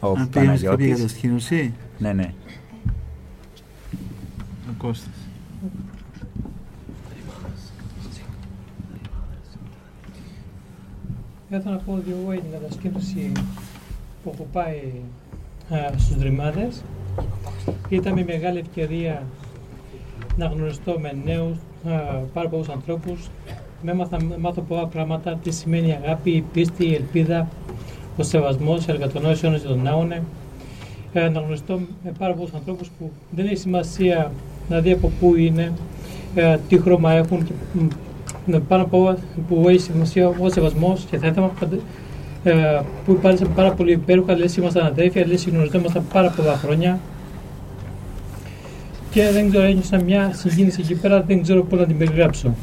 [0.00, 1.74] Ο Αν πήγαινε κάποια κατασκήνωση.
[1.98, 2.34] Ναι, ναι.
[4.68, 5.14] Ο Κώστας.
[11.52, 13.32] Θα ήθελα να πω ότι εγώ την κατασκήνωση
[14.22, 14.80] που έχω πάει
[15.70, 16.82] α, στους Δρυμάδες
[17.88, 19.22] ήταν μια μεγάλη ευκαιρία
[20.36, 21.90] να γνωριστώ με νέους, α,
[22.32, 23.28] πάρα πολλούς ανθρώπους
[23.82, 27.48] με έμαθα, μάθω πολλά πράγματα, τι σημαίνει αγάπη, η πίστη, η ελπίδα,
[28.16, 30.22] ο σεβασμός, η εργατονόηση όλων τον ναούνε.
[31.12, 34.32] Ε, να γνωριστώ με πάρα πολλούς ανθρώπους που δεν έχει σημασία
[34.68, 35.72] να δει από πού είναι,
[36.34, 37.52] ε, τι χρώμα έχουν και
[38.58, 41.50] πάνω από όλα που έχει σημασία ο σεβασμός και θα ήθελα
[42.44, 46.98] ε, που υπάρχει πάρα πολύ υπέροχα, λες ήμασταν αδέρφια, λες γνωριζόμασταν πάρα πολλά χρόνια
[49.10, 52.54] και δεν ξέρω, ένιωσα μια συγκίνηση εκεί πέρα, δεν ξέρω πώς να την περιγράψω.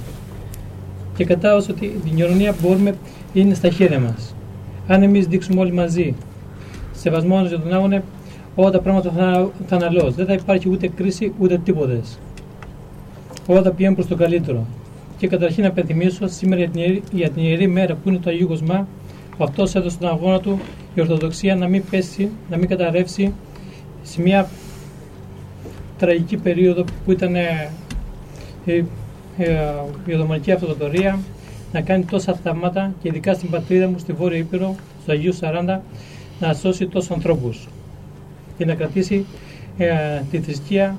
[1.16, 2.96] Και κατάλαβα ότι την κοινωνία που μπορούμε
[3.34, 4.36] είναι στα χέρια μας.
[4.88, 6.16] Αν εμείς δείξουμε όλοι μαζί
[6.94, 8.04] σεβασμό για τον άγωνε,
[8.56, 12.20] όλα τα πράγματα θα, θα είναι Δεν θα υπάρχει ούτε κρίση ούτε τίποτες.
[13.48, 14.66] Όλα θα πηγαίνουν προς το καλύτερο.
[15.18, 18.30] Και καταρχήν να πενθυμίσω σήμερα για την, ιερή, για την ιερή μέρα που είναι το
[18.30, 18.88] Αγίου Κοσμά,
[19.38, 20.60] που αυτός έδωσε τον αγώνα του
[20.96, 23.34] η Ορθοδοξία να μην πέσει, να μην καταρρεύσει
[24.04, 24.50] σε μια
[25.98, 27.72] τραγική περίοδο που ήταν ε,
[28.66, 28.84] ε,
[29.38, 29.58] ε,
[30.06, 31.20] η Οθωμανική Αυτοδοτορία
[31.72, 35.80] να κάνει τόσα θαύματα και ειδικά στην πατρίδα μου, στη Βόρεια Ήπειρο, στου Αγίου 40,
[36.40, 37.68] να σώσει τόσους ανθρώπους
[38.58, 39.26] και να κρατήσει
[39.78, 40.98] ε, τη θρησκεία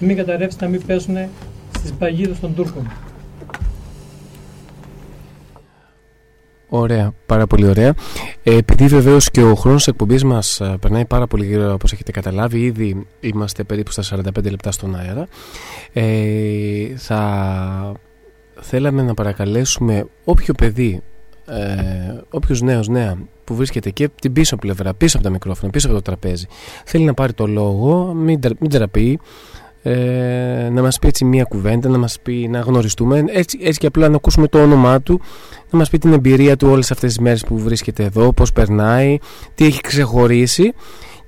[0.00, 1.16] να μην καταρρεύσει, να μην πέσουν
[1.84, 2.90] στις παγίδες των Τούρκων.
[6.68, 7.94] Ωραία, πάρα πολύ ωραία.
[8.42, 11.92] Ε, επειδή βεβαίως και ο χρόνος τη εκπομπής μας ε, περνάει πάρα πολύ γρήγορα, όπως
[11.92, 15.28] έχετε καταλάβει, ήδη είμαστε περίπου στα 45 λεπτά στον αέρα.
[15.92, 17.92] Ε, θα
[18.60, 21.02] θέλαμε να παρακαλέσουμε όποιο παιδί,
[21.46, 25.86] ε, όποιος νέος νέα που βρίσκεται και την πίσω πλευρά, πίσω από τα μικρόφωνα, πίσω
[25.86, 26.46] από το τραπέζι,
[26.84, 29.18] θέλει να πάρει το λόγο, μην, μην τραπεί,
[29.86, 33.86] ε, να μας πει έτσι μία κουβέντα, να μας πει να γνωριστούμε, έτσι, έτσι και
[33.86, 35.20] απλά να ακούσουμε το όνομά του,
[35.70, 39.18] να μας πει την εμπειρία του όλες αυτές τις μέρες που βρίσκεται εδώ, πώς περνάει,
[39.54, 40.72] τι έχει ξεχωρίσει.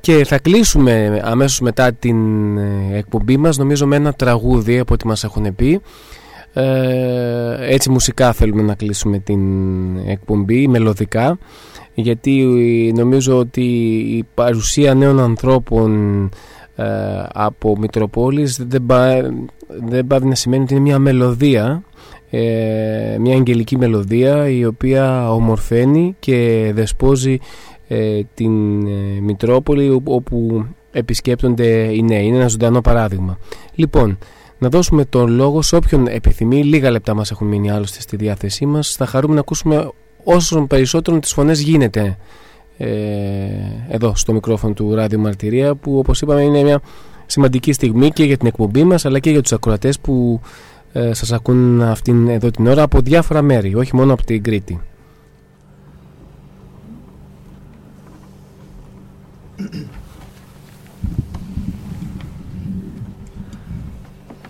[0.00, 5.06] Και θα κλείσουμε αμέσως μετά την ε, εκπομπή μας νομίζω με ένα τραγούδι από ό,τι
[5.06, 5.80] μας έχουν πει.
[6.52, 9.40] Ε, έτσι μουσικά θέλουμε να κλείσουμε την
[10.06, 11.38] εκπομπή, μελωδικά
[11.98, 12.32] γιατί
[12.96, 13.64] νομίζω ότι
[14.16, 16.28] η παρουσία νέων ανθρώπων ε,
[17.32, 18.86] από Μητροπόλεις δεν,
[19.86, 21.82] δεν πάει να σημαίνει ότι είναι μια μελωδία
[22.30, 27.38] ε, μια αγγελική μελωδία η οποία ομορφαίνει και δεσπόζει
[27.88, 32.24] ε, την ε, Μητρόπολη όπου επισκέπτονται οι νέοι.
[32.24, 33.38] Είναι ένα ζωντανό παράδειγμα.
[33.74, 34.18] Λοιπόν,
[34.58, 36.62] να δώσουμε τον λόγο σε όποιον επιθυμεί.
[36.64, 38.94] Λίγα λεπτά μας έχουν μείνει άλλωστε στη διάθεσή μας.
[38.94, 39.90] Θα χαρούμε να ακούσουμε
[40.24, 42.16] όσο περισσότερο τις φωνές γίνεται ε,
[43.88, 46.80] εδώ στο μικρόφωνο του Ράδιο Μαρτυρία που όπως είπαμε είναι μια
[47.26, 50.40] σημαντική στιγμή και για την εκπομπή μας αλλά και για τους ακροατές που
[50.96, 54.80] ε, σας ακούν αυτήν εδώ την ώρα από διάφορα μέρη, όχι μόνο από την Κρήτη.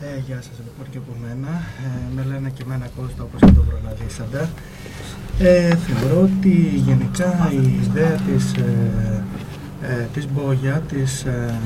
[0.00, 1.48] Ε, γεια σας λοιπόν και από μένα.
[1.48, 4.48] Ε, με λένε και εμένα Κώστα όπως και το προλαβήσατε.
[5.38, 9.24] Ε, θεωρώ ότι γενικά η ιδέα της, ε,
[9.82, 11.58] ε, της Μπόγια, της ε,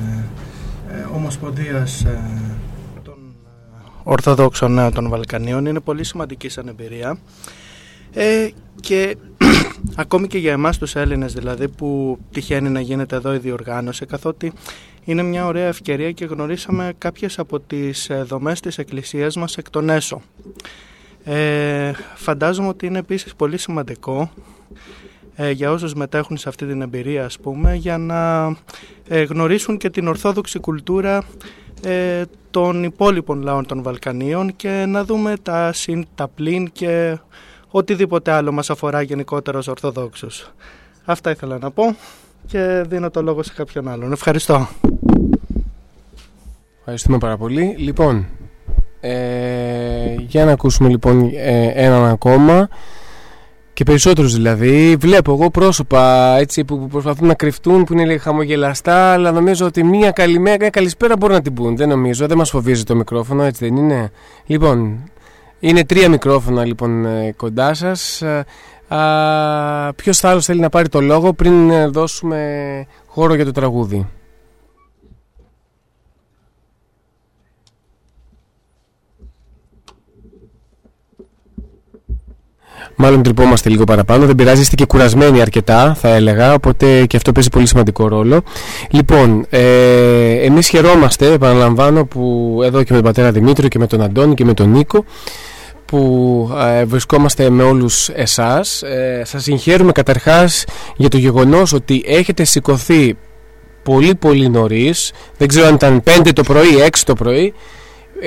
[0.92, 2.04] ε Ομοσπονδίας
[4.02, 7.18] Ορθοδόξων Νέων των Βαλκανίων είναι πολύ σημαντική σαν εμπειρία
[8.12, 8.48] ε,
[8.80, 9.16] και
[9.96, 14.52] ακόμη και για εμάς τους Έλληνες δηλαδή που τυχαίνει να γίνεται εδώ η διοργάνωση καθότι
[15.04, 19.70] είναι μια ωραία ευκαιρία και γνωρίσαμε κάποιες από τις ε, δομές της εκκλησίας μας εκ
[19.70, 20.22] των έσω.
[21.32, 24.30] Ε, φαντάζομαι ότι είναι επίσης πολύ σημαντικό
[25.36, 28.46] ε, για όσους μετέχουν σε αυτή την εμπειρία ας πούμε για να
[29.08, 31.24] ε, γνωρίσουν και την ορθόδοξη κουλτούρα
[31.82, 37.18] ε, των υπόλοιπων λαών των Βαλκανίων και να δούμε τα συν, τα πλήν και
[37.68, 40.52] οτιδήποτε άλλο μας αφορά γενικότερα ως Ορθοδόξους.
[41.04, 41.96] Αυτά ήθελα να πω
[42.46, 44.12] και δίνω το λόγο σε κάποιον άλλον.
[44.12, 44.68] Ευχαριστώ.
[46.78, 47.74] Ευχαριστούμε πάρα πολύ.
[47.78, 48.26] Λοιπόν,
[49.00, 52.68] ε, για να ακούσουμε λοιπόν ε, έναν ακόμα
[53.72, 54.96] και περισσότερους δηλαδή.
[54.98, 59.84] Βλέπω εγώ πρόσωπα έτσι, που προσπαθούν να κρυφτούν, που είναι λίγο χαμογελαστά, αλλά νομίζω ότι
[59.84, 61.76] μία καλημέρα, μία καλησπέρα μπορούν να την πούν.
[61.76, 64.10] Δεν νομίζω, δεν μας φοβίζει το μικρόφωνο, έτσι δεν είναι.
[64.46, 65.10] Λοιπόν,
[65.60, 68.22] είναι τρία μικρόφωνα λοιπόν ε, κοντά σας.
[69.96, 74.06] Ποιος θα άλλος θέλει να πάρει το λόγο πριν ε, δώσουμε χώρο για το τραγούδι;
[83.02, 84.26] Μάλλον τρυπόμαστε λίγο παραπάνω.
[84.26, 86.54] Δεν πειράζει, είστε και κουρασμένοι αρκετά, θα έλεγα.
[86.54, 88.42] Οπότε και αυτό παίζει πολύ σημαντικό ρόλο.
[88.90, 94.02] Λοιπόν, ε, εμείς χαιρόμαστε, επαναλαμβάνω, που εδώ και με τον πατέρα Δημήτριο και με τον
[94.02, 95.04] Αντώνη και με τον Νίκο
[95.84, 98.82] που ε, βρισκόμαστε με όλους εσάς.
[98.82, 100.64] Ε, σας συγχαίρουμε καταρχάς
[100.96, 103.16] για το γεγονός ότι έχετε σηκωθεί
[103.82, 105.12] πολύ πολύ νωρίς.
[105.36, 107.52] Δεν ξέρω αν ήταν 5 το πρωί ή 6 το πρωί ε,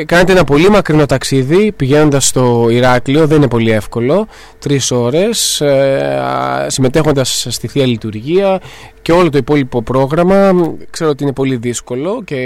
[0.06, 4.28] κάνετε ένα πολύ μακρινό ταξίδι πηγαίνοντας στο Ηράκλειο, δεν είναι πολύ εύκολο,
[4.60, 8.62] τρεις ώρες, ε, συμμετέχοντας στη Θεία Λειτουργία
[9.02, 10.52] και όλο το υπόλοιπο πρόγραμμα.
[10.90, 12.38] Ξέρω ότι είναι πολύ δύσκολο και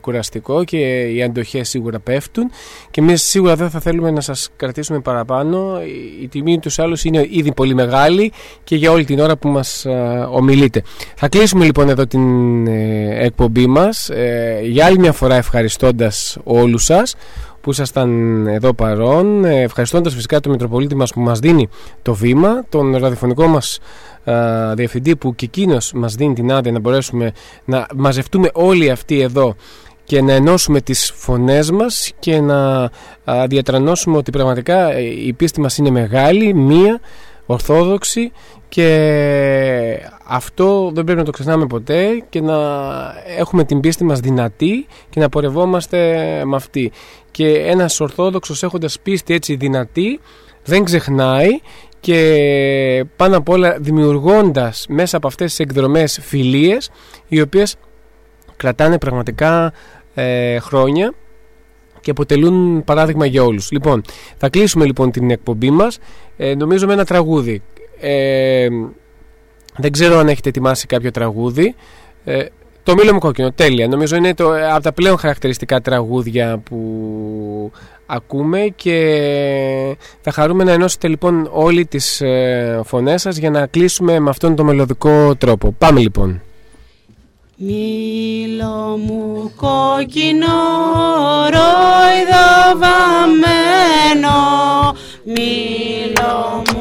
[0.00, 2.50] κουραστικό και οι αντοχές σίγουρα πέφτουν
[2.90, 5.80] και εμείς σίγουρα δεν θα θέλουμε να σας κρατήσουμε παραπάνω.
[6.22, 8.32] Η τιμή τους άλλους είναι ήδη πολύ μεγάλη
[8.64, 9.86] και για όλη την ώρα που μας
[10.30, 10.82] ομιλείτε.
[11.16, 14.10] Θα κλείσουμε λοιπόν εδώ την ε, εκπομπή μας
[14.62, 17.14] για άλλη μια φορά ευχαριστώντας όλους σας
[17.60, 19.44] που ήσασταν εδώ παρόν.
[19.44, 21.68] Ευχαριστώντας φυσικά τον Μητροπολίτη μας που μας δίνει
[22.02, 23.78] το βήμα τον ραδιοφωνικό μας
[24.74, 27.32] διευθυντή που και εκείνος μας δίνει την άδεια να μπορέσουμε
[27.64, 29.54] να μαζευτούμε όλοι αυτοί εδώ
[30.04, 32.90] και να ενώσουμε τις φωνές μας και να
[33.46, 37.00] διατρανώσουμε ότι πραγματικά ε, η πίστη μας είναι μεγάλη, μία,
[37.46, 38.32] ορθόδοξη
[38.74, 42.56] και αυτό δεν πρέπει να το ξεχνάμε ποτέ και να
[43.38, 45.98] έχουμε την πίστη μας δυνατή και να πορευόμαστε
[46.44, 46.92] με αυτή.
[47.30, 50.20] Και ένας Ορθόδοξος έχοντας πίστη έτσι δυνατή
[50.64, 51.48] δεν ξεχνάει
[52.00, 56.90] και πάνω απ' όλα δημιουργώντας μέσα από αυτές τις εκδρομές φιλίες
[57.28, 57.76] οι οποίες
[58.56, 59.72] κρατάνε πραγματικά
[60.14, 61.14] ε, χρόνια
[62.00, 63.70] και αποτελούν παράδειγμα για όλους.
[63.70, 64.02] Λοιπόν,
[64.36, 65.98] θα κλείσουμε λοιπόν την εκπομπή μας
[66.36, 67.62] ε, νομίζω με ένα τραγούδι.
[68.06, 68.68] Ε,
[69.76, 71.74] δεν ξέρω αν έχετε ετοιμάσει κάποιο τραγούδι.
[72.24, 72.44] Ε,
[72.82, 73.88] το Μήλο μου κόκκινο, τέλεια.
[73.88, 77.70] Νομίζω είναι το, από τα πλέον χαρακτηριστικά τραγούδια που
[78.06, 84.18] ακούμε και θα χαρούμε να ενώσετε λοιπόν όλοι τις ε, φωνές σας για να κλείσουμε
[84.18, 85.74] με αυτόν τον μελωδικό τρόπο.
[85.78, 86.42] Πάμε λοιπόν.
[87.56, 90.56] Μήλο μου κόκκινο
[91.50, 94.36] ρόιδο βαμμένο
[95.24, 96.73] Μήλο μου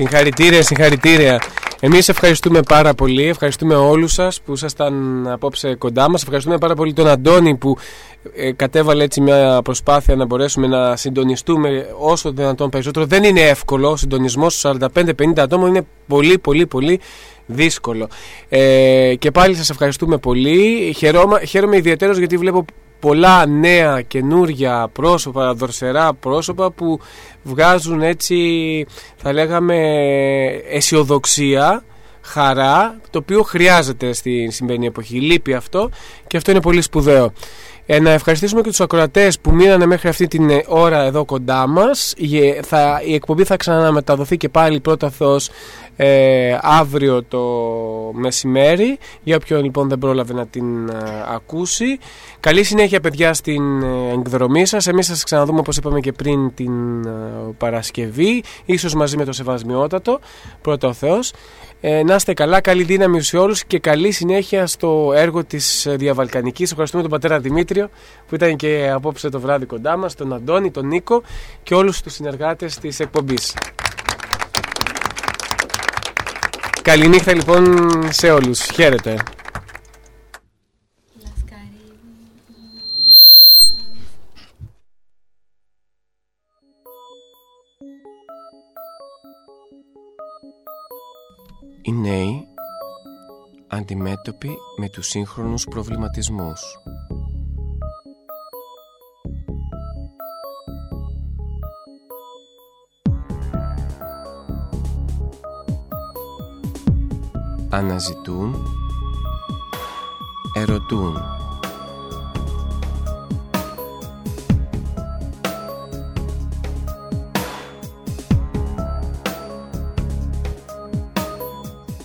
[0.00, 1.40] Συγχαρητήρια, συγχαρητήρια.
[1.80, 6.22] Εμείς ευχαριστούμε πάρα πολύ, ευχαριστούμε όλους σας που ήσασταν απόψε κοντά μας.
[6.22, 7.76] Ευχαριστούμε πάρα πολύ τον Αντώνη που
[8.36, 13.06] ε, κατέβαλε έτσι μια προσπάθεια να μπορέσουμε να συντονιστούμε όσο δυνατόν περισσότερο.
[13.06, 15.02] Δεν είναι εύκολο, ο συντονισμός στους 45-50
[15.36, 17.00] ατόμων είναι πολύ πολύ πολύ
[17.46, 18.08] δύσκολο.
[18.48, 20.92] Ε, και πάλι σας ευχαριστούμε πολύ.
[20.96, 22.64] Χαίρομαι, χαίρομαι ιδιαίτερως γιατί βλέπω
[23.00, 27.00] πολλά νέα καινούρια πρόσωπα, δορσερά πρόσωπα που
[27.42, 28.36] βγάζουν έτσι
[29.16, 29.76] θα λέγαμε
[30.70, 31.84] αισιοδοξία,
[32.20, 35.20] χαρά, το οποίο χρειάζεται στη σημερινή εποχή.
[35.20, 35.90] Λείπει αυτό
[36.26, 37.32] και αυτό είναι πολύ σπουδαίο.
[37.86, 41.66] Ε, να ευχαριστήσουμε και τους ακροατές που μείνανε μέχρι αυτή την ε, ώρα εδώ κοντά
[41.66, 42.14] μας.
[42.16, 45.50] Η, θα, η εκπομπή θα ξαναμεταδοθεί και πάλι πρώτα Θεός
[46.02, 47.40] ε, αύριο το
[48.12, 50.94] μεσημέρι για όποιον λοιπόν δεν πρόλαβε να την ε,
[51.34, 51.98] ακούσει.
[52.40, 54.86] Καλή συνέχεια παιδιά στην ε, εκδρομή σας.
[54.86, 56.72] Εμείς θα σας ξαναδούμε όπως είπαμε και πριν την
[57.58, 60.18] Παρασκευή, ίσως μαζί με το Σεβασμιότατο,
[60.62, 61.32] πρώτα ο Θεός.
[61.80, 66.70] Ε, να είστε καλά, καλή δύναμη σε όλους και καλή συνέχεια στο έργο της Διαβαλκανικής.
[66.70, 67.88] Ευχαριστούμε τον πατέρα Δημήτριο
[68.28, 71.22] που ήταν και απόψε το βράδυ κοντά μας, τον Αντώνη, τον Νίκο
[71.62, 73.54] και όλους τους συνεργάτες της εκπομπής.
[76.82, 78.60] Καληνύχτα λοιπόν σε όλους.
[78.60, 79.16] Χαίρετε.
[91.82, 92.46] Οι νέοι
[93.68, 96.60] αντιμέτωποι με τους σύγχρονους προβληματισμούς.
[107.70, 108.54] Αναζητούν,
[110.54, 111.22] ερωτούν.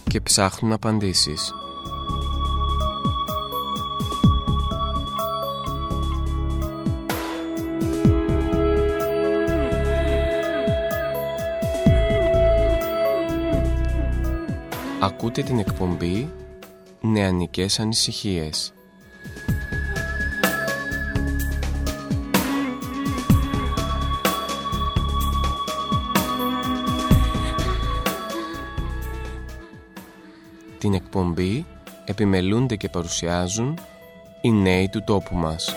[0.07, 1.53] και ψάχνουν απαντήσεις.
[15.25, 16.31] Ακούτε την εκπομπή
[17.01, 18.73] «Νεανικές ανησυχίες».
[30.77, 31.65] Την εκπομπή
[32.05, 33.79] επιμελούνται και παρουσιάζουν
[34.41, 35.73] οι νέοι του τόπου μας.